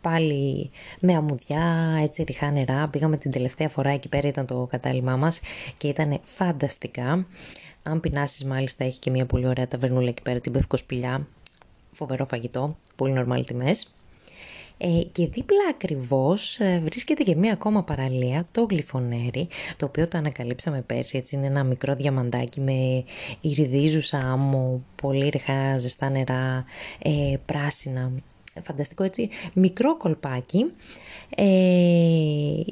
πάλι 0.00 0.70
με 1.00 1.14
αμμουδιά, 1.14 1.98
έτσι 2.02 2.22
ριχά 2.22 2.50
νερά. 2.50 2.88
Πήγαμε 2.88 3.16
την 3.16 3.30
τελευταία 3.30 3.68
φορά 3.68 3.90
εκεί 3.90 4.08
πέρα 4.08 4.28
ήταν 4.28 4.46
το 4.46 4.66
κατάλημά 4.70 5.16
μας 5.16 5.40
και 5.76 5.88
ήταν 5.88 6.20
φανταστικά. 6.22 7.26
Αν 7.82 8.00
πεινάσεις 8.00 8.44
μάλιστα 8.44 8.84
έχει 8.84 8.98
και 8.98 9.10
μια 9.10 9.26
πολύ 9.26 9.46
ωραία 9.46 9.68
ταβερνούλα 9.68 10.08
εκεί 10.08 10.22
πέρα 10.22 10.40
την 10.40 10.52
Πευκοσπηλιά. 10.52 11.26
Φοβερό 11.92 12.24
φαγητό, 12.24 12.76
πολύ 12.96 13.12
νορμάλ 13.12 13.44
τιμές. 13.44 13.94
Ε, 14.78 15.02
και 15.12 15.26
δίπλα 15.26 15.68
ακριβώς 15.70 16.58
ε, 16.58 16.80
βρίσκεται 16.84 17.22
και 17.22 17.36
μία 17.36 17.52
ακόμα 17.52 17.82
παραλία, 17.82 18.48
το 18.52 18.66
γλυφονέρι, 18.70 19.48
το 19.76 19.86
οποίο 19.86 20.08
το 20.08 20.18
ανακαλύψαμε 20.18 20.82
πέρσι, 20.82 21.16
έτσι 21.16 21.36
είναι 21.36 21.46
ένα 21.46 21.64
μικρό 21.64 21.94
διαμαντάκι 21.94 22.60
με 22.60 23.04
ηριδίζουσα 23.40 24.18
άμμο, 24.18 24.84
πολύ 25.02 25.28
ρηχά 25.28 25.80
ζεστά 25.80 26.10
νερά, 26.10 26.64
ε, 27.02 27.36
πράσινα, 27.46 28.12
φανταστικό 28.62 29.02
έτσι, 29.02 29.28
μικρό 29.52 29.96
κολπάκι 29.96 30.66
ε, 31.36 31.44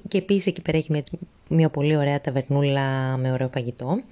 και 0.08 0.18
επίσης 0.18 0.46
εκεί 0.46 0.62
πέρα 0.62 0.78
έχει 0.78 1.02
μια 1.48 1.68
πολύ 1.68 1.96
ωραία 1.96 2.20
ταβερνούλα 2.20 3.16
με 3.16 3.32
ωραίο 3.32 3.48
φαγητό. 3.48 4.02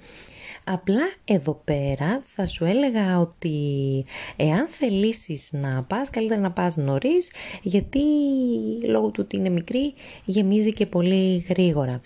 Απλά 0.71 1.11
εδώ 1.25 1.61
πέρα 1.65 2.21
θα 2.25 2.47
σου 2.47 2.65
έλεγα 2.65 3.19
ότι 3.19 3.55
εάν 4.35 4.67
θελήσεις 4.67 5.49
να 5.51 5.83
πας, 5.83 6.09
καλύτερα 6.09 6.39
να 6.39 6.51
πας 6.51 6.75
νωρίς, 6.75 7.31
γιατί 7.61 7.99
λόγω 8.83 9.07
του 9.07 9.21
ότι 9.25 9.35
είναι 9.35 9.49
μικρή 9.49 9.93
γεμίζει 10.25 10.73
και 10.73 10.85
πολύ 10.85 11.45
γρήγορα. 11.49 12.01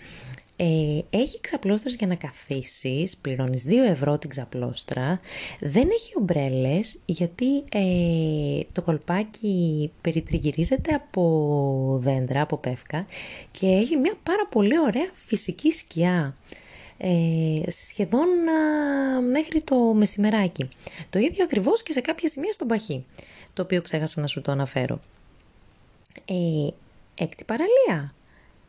Ε, 0.56 0.98
έχει 1.10 1.40
ξαπλώστρες 1.40 1.94
για 1.94 2.06
να 2.06 2.14
καθίσεις, 2.14 3.16
πληρώνεις 3.16 3.64
2 3.66 3.72
ευρώ 3.88 4.18
την 4.18 4.30
ξαπλώστρα, 4.30 5.20
δεν 5.60 5.88
έχει 5.92 6.12
ομπρέλες 6.18 6.98
γιατί 7.04 7.64
ε, 7.72 8.60
το 8.72 8.82
κολπάκι 8.82 9.90
περιτριγυρίζεται 10.00 10.94
από 10.94 11.98
δέντρα, 12.02 12.40
από 12.40 12.56
πεύκα 12.56 13.06
και 13.50 13.66
έχει 13.66 13.96
μια 13.96 14.14
πάρα 14.22 14.46
πολύ 14.50 14.78
ωραία 14.78 15.10
φυσική 15.14 15.70
σκιά 15.70 16.36
ε, 16.98 17.70
σχεδόν 17.70 18.28
μέχρι 19.30 19.62
το 19.62 19.76
μεσημεράκι. 19.76 20.68
Το 21.10 21.18
ίδιο 21.18 21.44
ακριβώς 21.44 21.82
και 21.82 21.92
σε 21.92 22.00
κάποια 22.00 22.28
σημεία 22.28 22.52
στον 22.52 22.68
Παχή, 22.68 23.04
το 23.52 23.62
οποίο 23.62 23.82
ξέχασα 23.82 24.20
να 24.20 24.26
σου 24.26 24.40
το 24.40 24.52
αναφέρω. 24.52 25.00
Ε, 26.24 26.68
έκτη 27.14 27.44
παραλία 27.44 28.14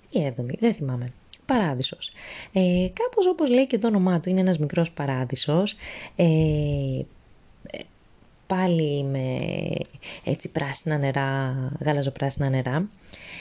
ή 0.10 0.25
έβδομη, 0.25 0.58
δεν 0.60 0.74
θυμάμαι. 0.74 1.13
Παράδεισος. 1.46 2.12
Ε, 2.53 2.88
κάπως 2.94 3.27
όπως 3.27 3.50
λέει 3.50 3.67
και 3.67 3.77
το 3.77 3.88
όνομά 3.88 4.20
του, 4.20 4.29
είναι 4.29 4.39
ένας 4.39 4.60
μικρός 4.60 4.91
παράδεισος. 4.91 5.75
Ε, 6.15 6.25
πάλι 8.48 9.03
με 9.03 9.38
έτσι 10.24 10.50
πράσινα 10.50 10.98
νερά, 10.98 11.55
γαλαζοπράσινα 11.79 12.50
νερά. 12.50 12.88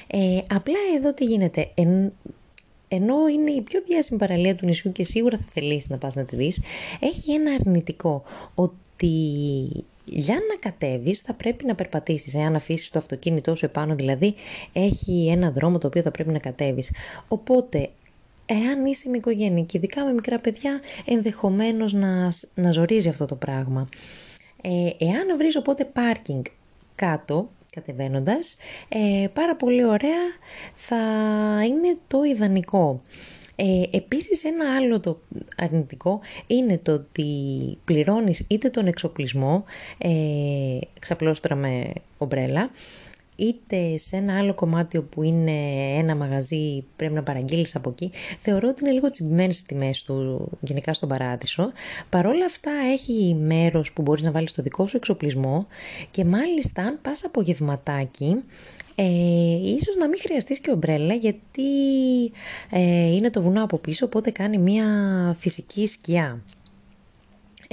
Ε, 0.07 0.39
απλά 0.49 0.79
εδώ 0.97 1.15
τι 1.15 1.25
γίνεται, 1.25 1.71
ενώ 2.89 3.29
είναι 3.29 3.51
η 3.51 3.61
πιο 3.61 3.81
διάσημη 3.87 4.19
παραλία 4.19 4.55
του 4.55 4.67
νησιού 4.67 4.93
και 4.93 5.05
σίγουρα 5.05 5.37
θα 5.39 5.45
θελήσεις 5.51 5.91
να 5.91 5.97
πας 5.97 6.15
να 6.15 6.25
τη 6.25 6.37
δεις, 6.37 6.61
έχει 7.01 7.33
ένα 7.33 7.51
αρνητικό 7.53 8.23
ότι 8.55 9.17
για 10.05 10.35
να 10.35 10.71
κατέβεις 10.71 11.21
θα 11.21 11.35
πρέπει 11.35 11.67
να 11.67 11.75
περπατήσεις. 11.75 12.35
Εάν 12.35 12.55
αφήσεις 12.55 12.91
το 12.91 12.99
αυτοκίνητό 12.99 13.57
σου 13.57 13.65
επάνω 13.65 13.95
δηλαδή 13.95 14.35
έχει 14.73 15.29
ένα 15.29 15.51
δρόμο 15.51 15.79
το 15.79 15.87
οποίο 15.87 16.03
θα 16.03 16.11
πρέπει 16.11 16.31
να 16.31 16.39
κατέβεις. 16.39 16.91
Οπότε 17.29 17.91
εάν 18.47 18.85
είσαι 18.85 19.09
με 19.09 19.17
οικογένεια 19.17 19.63
και 19.63 19.79
ειδικά 19.79 20.05
με 20.05 20.13
μικρά 20.13 20.39
παιδιά 20.39 20.81
ενδεχομένως 21.05 21.93
να, 21.93 22.33
να 22.55 22.73
ζορίζει 22.73 23.09
αυτό 23.09 23.27
το 23.27 23.35
πράγμα. 23.35 23.89
Ε, 24.63 24.69
εάν 24.99 25.37
βρεις 25.39 25.57
οπότε 25.57 25.85
πάρκινγκ 25.85 26.45
κάτω 26.95 27.49
κατεβαίνοντας, 27.75 28.57
ε, 28.89 29.27
πάρα 29.33 29.57
πολύ 29.57 29.85
ωραία 29.85 30.25
θα 30.75 30.97
είναι 31.67 31.97
το 32.07 32.23
ιδανικό. 32.23 33.03
Ε, 33.57 33.83
επίσης 33.91 34.45
ένα 34.45 34.75
άλλο 34.75 35.01
το 35.01 35.21
αρνητικό 35.57 36.21
είναι 36.47 36.79
το 36.79 36.93
ότι 36.93 37.29
πληρώνεις 37.85 38.45
είτε 38.49 38.69
τον 38.69 38.87
εξοπλισμό, 38.87 39.65
ε, 39.99 40.79
ξαπλώστρα 40.99 41.55
με 41.55 41.93
ομπρέλα, 42.19 42.71
είτε 43.37 43.99
σε 43.99 44.17
ένα 44.17 44.39
άλλο 44.39 44.55
κομμάτι 44.55 44.97
όπου 44.97 45.23
είναι 45.23 45.53
ένα 45.97 46.17
μαγαζί 46.17 46.85
πρέπει 46.97 47.15
να 47.15 47.23
παραγγείλεις 47.23 47.75
από 47.77 47.91
εκεί, 47.91 48.11
θεωρώ 48.39 48.69
ότι 48.69 48.85
είναι 48.85 48.93
λίγο 48.93 49.11
τσιμπημένες 49.11 49.59
οι 49.59 49.67
τιμές 49.67 50.03
του 50.03 50.49
γενικά 50.61 50.95
στον 50.95 51.09
παράδεισο. 51.09 51.73
Παρόλα 52.11 52.45
αυτά 52.45 52.71
έχει 52.93 53.37
μέρος 53.41 53.93
που 53.93 54.03
μπορείς 54.03 54.23
να 54.23 54.31
βάλεις 54.31 54.53
το 54.53 54.63
δικό 54.63 54.87
σου 54.87 54.97
εξοπλισμό 54.97 55.67
και 56.11 56.25
μάλιστα 56.25 56.83
αν 56.83 56.99
πας 57.03 57.25
απογευματάκι 57.25 58.43
ε, 58.95 59.05
ίσως 59.63 59.97
να 59.97 60.09
μην 60.09 60.19
χρειαστείς 60.21 60.59
και 60.59 60.71
ομπρέλα 60.71 61.15
γιατί 61.15 61.63
ε, 62.71 63.15
είναι 63.15 63.31
το 63.31 63.43
βουνό 63.43 63.63
από 63.63 63.79
πίσω 63.79 64.07
οπότε 64.07 64.31
κάνει 64.31 64.59
μια 64.59 64.87
φυσική 65.39 65.87
σκιά. 65.87 66.43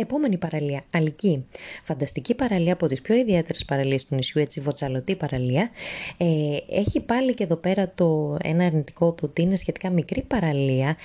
Επόμενη 0.02 0.38
παραλία, 0.38 0.84
Αλική. 0.92 1.46
Φανταστική 1.84 2.36
παραλία 2.36 2.74
από 2.74 2.88
τις 2.88 3.02
πιο 3.02 3.16
ιδιαίτερες 3.16 3.66
παραλίες 3.66 4.06
του 4.06 4.16
νησιού, 4.16 4.42
έτσι 4.42 4.60
βοτσαλωτή 4.60 5.16
παραλία. 5.16 5.70
Ε, 6.18 6.26
έχει 6.70 7.00
πάλι 7.00 7.34
και 7.34 7.44
εδώ 7.44 7.56
πέρα 7.56 7.92
το 7.96 8.38
ένα 8.44 8.66
αρνητικό 8.66 9.14
το 9.14 9.26
ότι 9.26 9.42
είναι 9.42 9.56
σχετικά 9.56 9.90
μικρή 9.90 10.22
παραλία. 10.22 10.98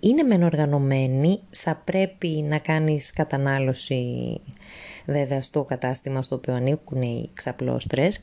Είναι 0.00 0.22
μεν 0.22 0.42
οργανωμένη, 0.42 1.40
θα 1.50 1.82
πρέπει 1.84 2.28
να 2.28 2.58
κάνεις 2.58 3.12
κατανάλωση 3.12 4.40
βέβαια 5.06 5.42
στο 5.42 5.64
κατάστημα 5.64 6.22
στο 6.22 6.34
οποίο 6.34 6.54
ανήκουν 6.54 7.02
οι 7.02 7.30
ξαπλώστρες. 7.34 8.20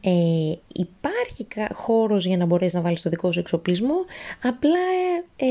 Ε, 0.00 0.10
υπάρχει 0.72 1.46
χώρος 1.72 2.26
για 2.26 2.36
να 2.36 2.46
μπορέσεις 2.46 2.74
να 2.74 2.80
βάλεις 2.80 3.02
το 3.02 3.10
δικό 3.10 3.32
σου 3.32 3.40
εξοπλισμό, 3.40 3.94
απλά 4.42 4.78
ε, 5.36 5.46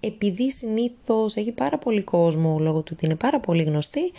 επειδή 0.00 0.50
συνήθως 0.50 1.36
έχει 1.36 1.52
πάρα 1.52 1.78
πολύ 1.78 2.02
κόσμο 2.02 2.58
λόγω 2.60 2.80
του 2.80 2.92
ότι 2.92 3.04
είναι 3.04 3.14
πάρα 3.14 3.40
πολύ 3.40 3.62
γνωστή, 3.62 4.12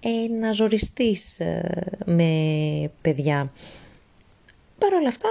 ε, 0.00 0.28
να 0.40 0.52
ζοριστείς 0.52 1.40
ε, 1.40 1.86
με 2.04 2.90
παιδιά. 3.00 3.52
Παρ' 4.78 4.94
όλα 4.94 5.08
αυτά 5.08 5.28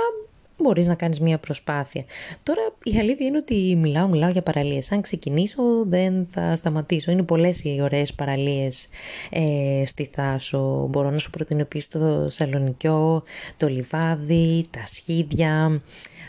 μπορείς 0.61 0.87
να 0.87 0.95
κάνεις 0.95 1.19
μια 1.19 1.37
προσπάθεια. 1.37 2.05
Τώρα 2.43 2.61
η 2.83 2.97
αλήθεια 2.97 3.25
είναι 3.25 3.37
ότι 3.37 3.75
μιλάω, 3.75 4.07
μιλάω 4.07 4.29
για 4.29 4.41
παραλίες. 4.41 4.91
Αν 4.91 5.01
ξεκινήσω 5.01 5.61
δεν 5.85 6.27
θα 6.31 6.55
σταματήσω. 6.55 7.11
Είναι 7.11 7.23
πολλές 7.23 7.63
οι 7.63 7.79
ωραίες 7.81 8.13
παραλίες 8.13 8.87
ε, 9.29 9.83
στη 9.85 10.09
Θάσο. 10.13 10.87
Μπορώ 10.89 11.09
να 11.09 11.17
σου 11.17 11.29
προτείνω 11.29 11.61
επίσης 11.61 11.87
το 11.87 12.27
Σαλονικιό, 12.29 13.23
το 13.57 13.67
Λιβάδι, 13.67 14.65
τα 14.71 14.85
Σχίδια. 14.85 15.81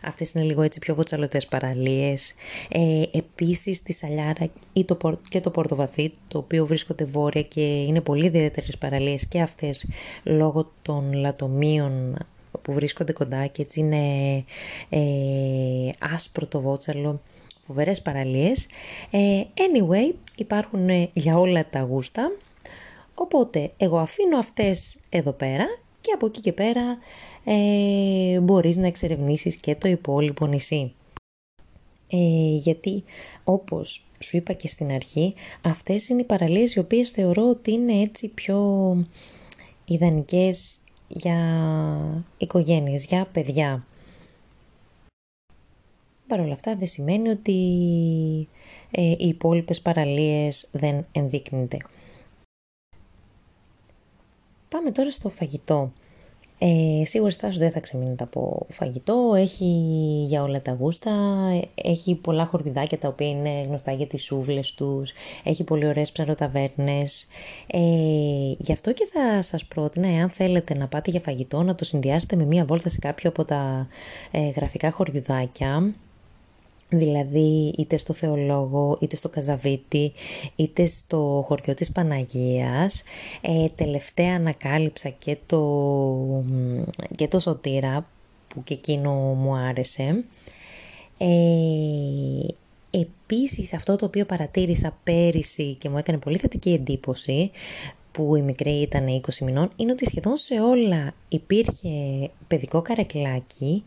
Αυτές 0.04 0.30
είναι 0.32 0.44
λίγο 0.44 0.62
έτσι 0.62 0.78
πιο 0.78 0.94
βοτσαλωτές 0.94 1.46
παραλίες. 1.46 2.34
Ε, 2.68 3.02
επίσης 3.12 3.82
τη 3.82 3.92
Σαλιάρα 3.92 4.48
ή 4.72 4.84
το, 4.84 5.18
και 5.28 5.40
το 5.40 5.50
Πορτοβαθή, 5.50 6.12
το 6.28 6.38
οποίο 6.38 6.66
βρίσκονται 6.66 7.04
βόρεια 7.04 7.42
και 7.42 7.60
είναι 7.60 8.00
πολύ 8.00 8.26
ιδιαίτερες 8.26 8.78
παραλίες 8.78 9.26
και 9.26 9.40
αυτές 9.40 9.86
λόγω 10.24 10.72
των 10.82 11.12
λατομείων 11.12 12.16
που 12.62 12.72
βρίσκονται 12.72 13.12
κοντά 13.12 13.46
και 13.46 13.62
έτσι 13.62 13.80
είναι 13.80 14.44
ε, 14.88 15.90
άσπρο 16.14 16.46
το 16.46 16.60
βότσαλο, 16.60 17.20
φοβερές 17.66 18.02
παραλίες. 18.02 18.66
Ε, 19.10 19.42
anyway, 19.54 20.14
υπάρχουν 20.36 20.88
ε, 20.88 21.10
για 21.12 21.38
όλα 21.38 21.66
τα 21.70 21.80
γούστα, 21.80 22.32
οπότε 23.14 23.70
εγώ 23.76 23.98
αφήνω 23.98 24.38
αυτές 24.38 24.96
εδώ 25.08 25.32
πέρα 25.32 25.66
και 26.00 26.12
από 26.14 26.26
εκεί 26.26 26.40
και 26.40 26.52
πέρα 26.52 26.98
ε, 27.44 28.40
μπορείς 28.40 28.76
να 28.76 28.86
εξερευνήσεις 28.86 29.56
και 29.56 29.74
το 29.74 29.88
υπόλοιπο 29.88 30.46
νησί. 30.46 30.92
Ε, 32.10 32.56
γιατί 32.56 33.04
όπως 33.44 34.04
σου 34.18 34.36
είπα 34.36 34.52
και 34.52 34.68
στην 34.68 34.90
αρχή, 34.90 35.34
αυτές 35.62 36.08
είναι 36.08 36.20
οι 36.20 36.24
παραλίες 36.24 36.74
οι 36.74 36.78
οποίες 36.78 37.10
θεωρώ 37.10 37.48
ότι 37.48 37.72
είναι 37.72 38.00
έτσι 38.00 38.28
πιο 38.28 38.96
ιδανικές 39.84 40.78
για 41.08 41.38
οικογένειες, 42.38 43.04
για 43.04 43.28
παιδιά. 43.32 43.86
Παρ' 46.26 46.40
όλα 46.40 46.52
αυτά 46.52 46.76
δεν 46.76 46.88
σημαίνει 46.88 47.28
ότι 47.28 47.58
ε, 48.90 49.02
οι 49.02 49.28
υπόλοιπες 49.28 49.80
παραλίες 49.80 50.68
δεν 50.72 51.06
ενδείκνυνται. 51.12 51.78
Πάμε 54.68 54.90
τώρα 54.90 55.10
στο 55.10 55.28
φαγητό. 55.28 55.92
Ε, 56.64 57.04
σίγουρα 57.04 57.30
στάσου 57.30 57.58
δεν 57.58 57.70
θα 57.70 57.80
ξεμείνετε 57.80 58.24
από 58.24 58.66
φαγητό, 58.70 59.32
έχει 59.36 59.64
για 60.26 60.42
όλα 60.42 60.62
τα 60.62 60.72
γούστα, 60.72 61.12
έχει 61.74 62.14
πολλά 62.14 62.46
χορβιδάκια 62.46 62.98
τα 62.98 63.08
οποία 63.08 63.28
είναι 63.28 63.60
γνωστά 63.60 63.92
για 63.92 64.06
τις 64.06 64.24
σούβλες 64.24 64.74
τους, 64.74 65.12
έχει 65.44 65.64
πολύ 65.64 65.86
ωραίες 65.86 66.12
ψαροταβέρνες. 66.12 67.26
Ε, 67.66 67.78
γι' 68.58 68.72
αυτό 68.72 68.92
και 68.92 69.08
θα 69.12 69.42
σας 69.42 69.64
πρότεινα, 69.64 70.08
εάν 70.08 70.30
θέλετε 70.30 70.74
να 70.74 70.86
πάτε 70.86 71.10
για 71.10 71.20
φαγητό, 71.20 71.62
να 71.62 71.74
το 71.74 71.84
συνδυάσετε 71.84 72.36
με 72.36 72.44
μία 72.44 72.64
βόλτα 72.64 72.88
σε 72.88 72.98
κάποιο 72.98 73.30
από 73.30 73.44
τα 73.44 73.88
ε, 74.30 74.50
γραφικά 74.50 74.90
χορβιδάκια 74.90 75.92
δηλαδή 76.92 77.74
είτε 77.78 77.96
στο 77.96 78.12
Θεολόγο, 78.12 78.98
είτε 79.00 79.16
στο 79.16 79.28
Καζαβίτι, 79.28 80.12
είτε 80.56 80.86
στο 80.86 81.44
χωριό 81.46 81.74
της 81.74 81.92
Παναγίας. 81.92 83.02
Ε, 83.40 83.68
τελευταία 83.68 84.34
ανακάλυψα 84.34 85.08
και 85.08 85.36
το, 85.46 86.44
και 87.16 87.28
το 87.28 87.40
Σωτήρα, 87.40 88.06
που 88.48 88.62
και 88.64 88.74
εκείνο 88.74 89.12
μου 89.12 89.54
άρεσε. 89.54 90.24
Ε, 91.18 91.26
επίσης 92.90 93.74
αυτό 93.74 93.96
το 93.96 94.04
οποίο 94.04 94.24
παρατήρησα 94.24 94.96
πέρυσι 95.04 95.74
και 95.74 95.88
μου 95.88 95.98
έκανε 95.98 96.18
πολύ 96.18 96.38
θετική 96.38 96.70
εντύπωση 96.70 97.50
που 98.12 98.36
η 98.36 98.42
μικρή 98.42 98.70
ήταν 98.70 99.06
20 99.06 99.38
μηνών 99.40 99.70
είναι 99.76 99.92
ότι 99.92 100.06
σχεδόν 100.06 100.36
σε 100.36 100.60
όλα 100.60 101.14
υπήρχε 101.28 101.88
παιδικό 102.46 102.82
καρεκλάκι 102.82 103.84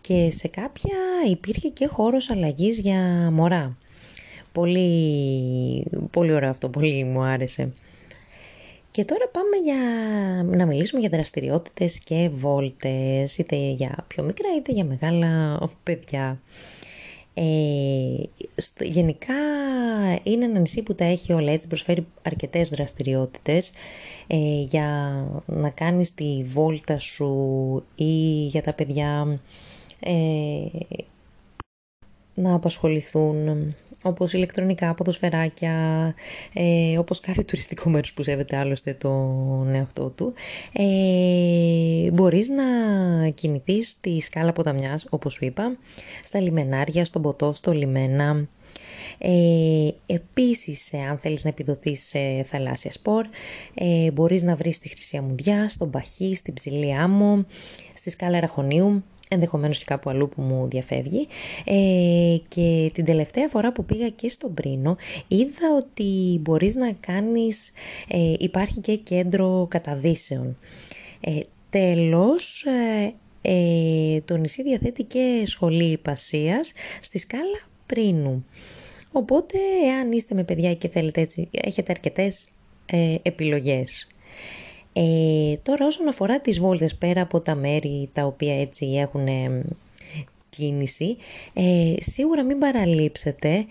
και 0.00 0.30
σε 0.30 0.48
κάποια 0.48 0.96
υπήρχε 1.30 1.68
και 1.68 1.86
χώρος 1.86 2.30
αλλαγής 2.30 2.78
για 2.78 3.30
μωρά. 3.32 3.76
Πολύ, 4.52 5.86
πολύ 6.10 6.32
ωραίο 6.32 6.50
αυτό, 6.50 6.68
πολύ 6.68 7.04
μου 7.04 7.22
άρεσε. 7.22 7.72
Και 8.90 9.04
τώρα 9.04 9.28
πάμε 9.32 9.56
για 9.62 9.76
να 10.56 10.66
μιλήσουμε 10.66 11.00
για 11.00 11.08
δραστηριότητες 11.08 11.98
και 11.98 12.30
βόλτες, 12.32 13.38
είτε 13.38 13.56
για 13.56 14.04
πιο 14.06 14.22
μικρά 14.22 14.48
είτε 14.56 14.72
για 14.72 14.84
μεγάλα 14.84 15.58
παιδιά. 15.82 16.40
Ε, 17.34 17.44
γενικά 18.80 19.34
είναι 20.22 20.44
ένα 20.44 20.58
νησί 20.58 20.82
που 20.82 20.94
τα 20.94 21.04
έχει 21.04 21.32
όλα 21.32 21.52
έτσι, 21.52 21.66
προσφέρει 21.66 22.06
αρκετές 22.22 22.68
δραστηριότητες 22.68 23.72
ε, 24.26 24.60
για 24.60 24.88
να 25.46 25.70
κάνεις 25.70 26.14
τη 26.14 26.44
βόλτα 26.46 26.98
σου 26.98 27.84
ή 27.94 28.46
για 28.46 28.62
τα 28.62 28.72
παιδιά 28.72 29.38
ε, 30.00 30.64
να 32.34 32.54
απασχοληθούν 32.54 33.74
όπως 34.06 34.32
ηλεκτρονικά, 34.32 34.94
ποδοσφαιράκια, 34.94 35.74
ε, 36.52 36.98
όπως 36.98 37.20
κάθε 37.20 37.42
τουριστικό 37.42 37.90
μέρος 37.90 38.12
που 38.12 38.22
σέβεται 38.22 38.56
άλλωστε 38.56 38.94
τον 38.94 39.74
εαυτό 39.74 40.08
του. 40.08 40.32
Ε, 40.72 42.10
μπορείς 42.10 42.48
να 42.48 42.64
κινηθείς 43.28 43.88
στη 43.88 44.20
σκάλα 44.20 44.52
ποταμιάς, 44.52 45.06
όπως 45.10 45.32
σου 45.32 45.44
είπα, 45.44 45.76
στα 46.24 46.40
λιμενάρια, 46.40 47.04
στον 47.04 47.22
ποτό, 47.22 47.52
στο 47.52 47.72
λιμένα. 47.72 48.48
Ε, 49.18 49.88
επίσης, 50.06 50.94
αν 51.10 51.18
θέλεις 51.18 51.44
να 51.44 51.50
επιδοθείς 51.50 52.06
σε 52.06 52.42
θαλάσσια 52.46 52.92
σπορ, 52.92 53.26
ε, 53.74 54.10
μπορείς 54.10 54.42
να 54.42 54.54
βρεις 54.54 54.78
τη 54.78 54.88
Χρυσή 54.88 55.16
Αμμουδιά, 55.16 55.68
στον 55.68 55.90
Παχή, 55.90 56.34
στην 56.34 56.54
Ψηλή 56.54 56.94
Άμμο, 56.94 57.44
στη 57.94 58.10
σκάλα 58.10 58.40
Ραχωνίου, 58.40 59.04
ενδεχομένως 59.34 59.78
και 59.78 59.84
κάπου 59.86 60.10
αλλού 60.10 60.28
που 60.28 60.42
μου 60.42 60.68
διαφεύγει. 60.68 61.26
Ε, 61.64 62.36
και 62.48 62.90
την 62.94 63.04
τελευταία 63.04 63.48
φορά 63.48 63.72
που 63.72 63.84
πήγα 63.84 64.08
και 64.08 64.28
στον 64.28 64.54
Πρίνο, 64.54 64.96
είδα 65.28 65.76
ότι 65.76 66.38
μπορείς 66.40 66.74
να 66.74 66.92
κάνεις, 67.00 67.72
ε, 68.08 68.32
υπάρχει 68.38 68.80
και 68.80 68.96
κέντρο 68.96 69.66
καταδύσεων. 69.70 70.58
Ε, 71.20 71.40
τέλος, 71.70 72.66
ε, 73.42 74.20
το 74.20 74.36
νησί 74.36 74.62
διαθέτει 74.62 75.02
και 75.02 75.42
σχολή 75.46 75.90
υπασίας 75.90 76.72
στη 77.00 77.18
σκάλα 77.18 77.60
Πρίνου. 77.86 78.44
Οπότε, 79.12 79.58
εάν 79.86 80.12
είστε 80.12 80.34
με 80.34 80.44
παιδιά 80.44 80.74
και 80.74 80.88
θέλετε 80.88 81.20
έτσι, 81.20 81.48
έχετε 81.50 81.92
αρκετές 81.92 82.48
ε, 82.86 83.16
επιλογές. 83.22 84.06
Ε, 84.96 85.56
τώρα 85.62 85.86
όσον 85.86 86.08
αφορά 86.08 86.40
τις 86.40 86.60
βόλτες 86.60 86.94
πέρα 86.94 87.20
από 87.22 87.40
τα 87.40 87.54
μέρη 87.54 88.08
τα 88.12 88.24
οποία 88.24 88.60
έτσι 88.60 88.86
έχουν 88.86 89.26
κίνηση, 90.48 91.16
ε, 91.52 91.94
σίγουρα 92.00 92.42
μην 92.42 92.58
παραλείψετε 92.58 93.66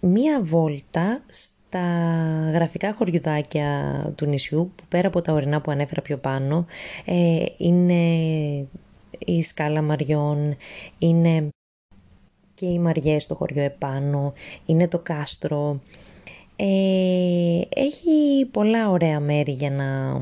μία 0.00 0.42
βόλτα 0.42 1.22
στα 1.30 1.80
γραφικά 2.52 2.94
χωριουδάκια 2.94 4.02
του 4.16 4.26
νησιού 4.26 4.72
που 4.76 4.84
πέρα 4.88 5.08
από 5.08 5.22
τα 5.22 5.32
ορεινά 5.32 5.60
που 5.60 5.70
ανέφερα 5.70 6.02
πιο 6.02 6.16
πάνω 6.16 6.66
ε, 7.04 7.44
είναι 7.56 8.02
η 9.18 9.42
σκάλα 9.42 9.82
Μαριών, 9.82 10.56
είναι 10.98 11.48
και 12.54 12.66
οι 12.66 12.78
Μαριές 12.78 13.22
στο 13.22 13.34
χωριό 13.34 13.62
επάνω, 13.62 14.32
είναι 14.66 14.88
το 14.88 14.98
κάστρο. 14.98 15.80
Ε, 16.56 17.60
έχει 17.68 18.46
πολλά 18.50 18.90
ωραία 18.90 19.20
μέρη 19.20 19.52
για 19.52 19.70
να, 19.70 20.20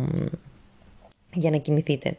για 1.35 1.51
να 1.51 1.57
κινηθείτε. 1.57 2.17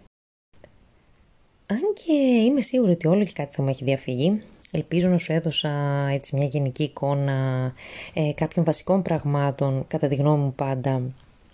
Αν 1.66 1.80
και 2.06 2.14
είμαι 2.14 2.62
σίγουρη 2.62 2.92
ότι 2.92 3.08
όλο 3.08 3.24
και 3.24 3.32
κάτι 3.34 3.56
θα 3.56 3.62
μου 3.62 3.70
έχει 3.70 3.84
διαφύγει, 3.84 4.42
ελπίζω 4.72 5.08
να 5.08 5.18
σου 5.18 5.34
έδωσα 5.34 5.72
έτσι 6.12 6.36
μια 6.36 6.46
γενική 6.46 6.84
εικόνα 6.84 7.74
ε, 8.14 8.32
κάποιων 8.36 8.66
βασικών 8.66 9.02
πραγμάτων, 9.02 9.86
κατά 9.88 10.08
τη 10.08 10.16
γνώμη 10.16 10.44
μου 10.44 10.54
πάντα, 10.54 11.02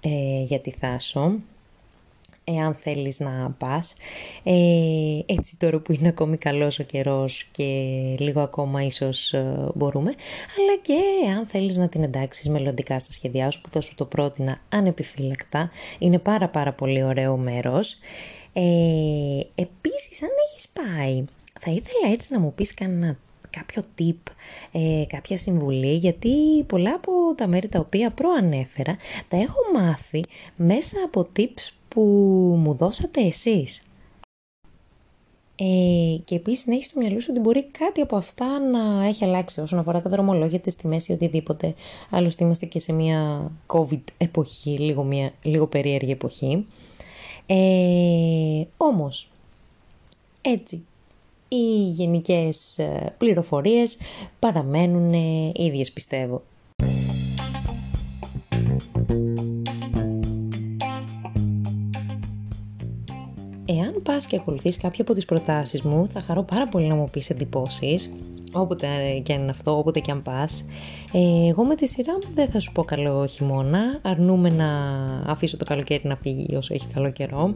ε, 0.01 0.43
για 0.43 0.59
τη 0.59 0.71
Θάσο 0.71 1.35
εάν 2.55 2.75
θέλεις 2.79 3.19
να 3.19 3.55
πας. 3.57 3.93
Ε, 4.43 4.53
έτσι 5.25 5.55
τώρα 5.57 5.79
που 5.79 5.91
είναι 5.91 6.07
ακόμη 6.07 6.37
καλός 6.37 6.79
ο 6.79 6.83
καιρός 6.83 7.43
και 7.51 7.63
λίγο 8.19 8.41
ακόμα 8.41 8.83
ίσως 8.83 9.33
ε, 9.33 9.69
μπορούμε, 9.75 10.11
αλλά 10.57 10.77
και 10.81 10.93
εάν 11.27 11.45
θέλεις 11.45 11.77
να 11.77 11.89
την 11.89 12.03
εντάξεις 12.03 12.49
μελλοντικά 12.49 12.99
στα 12.99 13.11
σχέδιά 13.11 13.49
σου 13.51 13.61
που 13.61 13.69
θα 13.69 13.81
σου 13.81 13.95
το 13.95 14.05
πρότεινα 14.05 14.61
ανεπιφύλακτα. 14.69 15.71
Είναι 15.99 16.19
πάρα 16.19 16.47
πάρα 16.49 16.73
πολύ 16.73 17.03
ωραίο 17.03 17.37
μέρος. 17.37 17.97
Ε, 18.53 18.61
επίσης 19.55 20.23
αν 20.23 20.29
έχεις 20.49 20.67
πάει, 20.67 21.23
θα 21.59 21.71
ήθελα 21.71 22.13
έτσι 22.13 22.33
να 22.33 22.39
μου 22.39 22.53
πεις 22.53 22.73
κανένα 22.73 23.17
κάποιο 23.49 23.83
tip, 23.99 24.31
ε, 24.71 25.03
κάποια 25.07 25.37
συμβουλή, 25.37 25.95
γιατί 25.95 26.63
πολλά 26.67 26.93
από 26.93 27.11
τα 27.35 27.47
μέρη 27.47 27.67
τα 27.67 27.79
οποία 27.79 28.11
προανέφερα 28.11 28.97
τα 29.27 29.37
έχω 29.37 29.59
μάθει 29.73 30.21
μέσα 30.55 30.95
από 31.05 31.27
tips 31.37 31.76
που 31.97 32.03
μου 32.57 32.73
δώσατε 32.73 33.21
εσείς. 33.21 33.81
Ε, 35.55 36.17
και 36.25 36.35
επίσης 36.35 36.65
να 36.65 36.73
έχεις 36.73 36.85
στο 36.85 36.99
μυαλό 36.99 37.19
σου 37.19 37.27
ότι 37.31 37.39
μπορεί 37.39 37.63
κάτι 37.63 38.01
από 38.01 38.15
αυτά 38.15 38.59
να 38.59 39.05
έχει 39.05 39.23
αλλάξει 39.23 39.61
όσον 39.61 39.79
αφορά 39.79 40.01
τα 40.01 40.09
δρομολόγια, 40.09 40.59
της 40.59 40.75
τιμές 40.75 41.07
ή 41.07 41.11
οτιδήποτε. 41.11 41.75
Άλλωστε 42.09 42.43
είμαστε 42.43 42.65
και 42.65 42.79
σε 42.79 42.93
μια 42.93 43.51
COVID 43.67 44.01
εποχή, 44.17 44.77
λίγο, 44.77 45.03
μια, 45.03 45.33
λίγο 45.43 45.67
περίεργη 45.67 46.11
εποχή. 46.11 46.65
Ε, 47.45 48.63
όμως, 48.77 49.29
έτσι, 50.41 50.85
οι 51.47 51.89
γενικές 51.89 52.77
ε, 52.77 53.15
πληροφορίες 53.17 53.97
παραμένουν 54.39 55.13
ίδιες 55.53 55.91
πιστεύω. 55.91 56.41
Και 64.25 64.35
ακολουθείς 64.35 64.77
κάποια 64.77 65.01
από 65.01 65.13
τις 65.13 65.25
προτάσεις 65.25 65.81
μου, 65.81 66.07
θα 66.07 66.21
χαρώ 66.21 66.43
πάρα 66.43 66.67
πολύ 66.67 66.87
να 66.87 66.95
μου 66.95 67.09
πεις 67.11 67.29
εντυπώσεις, 67.29 68.09
όποτε 68.51 68.87
και 69.23 69.33
αν 69.33 69.41
είναι 69.41 69.51
αυτό, 69.51 69.77
όποτε 69.77 69.99
και 69.99 70.11
αν 70.11 70.21
πας. 70.21 70.65
Ε, 71.11 71.47
εγώ 71.49 71.63
με 71.63 71.75
τη 71.75 71.87
σειρά 71.87 72.13
μου 72.13 72.33
δεν 72.33 72.49
θα 72.49 72.59
σου 72.59 72.71
πω 72.71 72.83
καλό 72.83 73.25
χειμώνα, 73.25 73.99
αρνούμε 74.01 74.49
να 74.49 74.69
αφήσω 75.25 75.57
το 75.57 75.65
καλοκαίρι 75.65 76.01
να 76.03 76.15
φύγει 76.15 76.55
όσο 76.55 76.73
έχει 76.73 76.87
καλό 76.93 77.11
καιρό. 77.11 77.55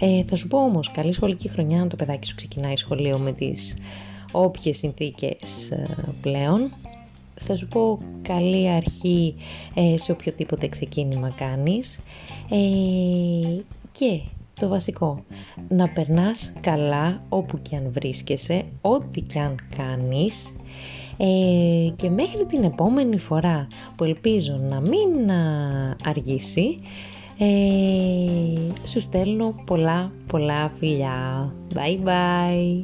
Ε, 0.00 0.22
θα 0.22 0.36
σου 0.36 0.48
πω 0.48 0.58
όμως, 0.58 0.90
καλή 0.90 1.12
σχολική 1.12 1.48
χρονιά 1.48 1.82
αν 1.82 1.88
το 1.88 1.96
παιδάκι 1.96 2.26
σου 2.26 2.34
ξεκινάει 2.34 2.76
σχολείο 2.76 3.18
με 3.18 3.32
τις 3.32 3.76
όποιες 4.32 4.76
συνθήκες 4.76 5.70
ε, 5.70 5.88
πλέον. 6.20 6.72
Θα 7.40 7.56
σου 7.56 7.68
πω 7.68 7.98
καλή 8.22 8.68
αρχή 8.68 9.34
σε 9.94 10.12
οποιοδήποτε 10.12 10.68
ξεκίνημα 10.68 11.34
κάνεις. 11.36 11.98
και 13.92 14.20
το 14.60 14.68
βασικό, 14.68 15.24
να 15.68 15.88
περνάς 15.88 16.52
καλά 16.60 17.22
όπου 17.28 17.58
και 17.62 17.76
αν 17.76 17.92
βρίσκεσαι, 17.92 18.64
ό,τι 18.80 19.20
και 19.20 19.38
αν 19.38 19.56
κάνεις 19.76 20.52
ε, 21.16 21.90
και 21.96 22.10
μέχρι 22.10 22.46
την 22.46 22.64
επόμενη 22.64 23.18
φορά 23.18 23.66
που 23.96 24.04
ελπίζω 24.04 24.60
να 24.68 24.80
μην 24.80 25.30
αργήσει 26.04 26.80
ε, 27.38 28.86
σου 28.86 29.00
στέλνω 29.00 29.54
πολλά 29.64 30.12
πολλά 30.26 30.72
φιλιά. 30.78 31.52
Bye 31.74 31.98
bye! 32.04 32.82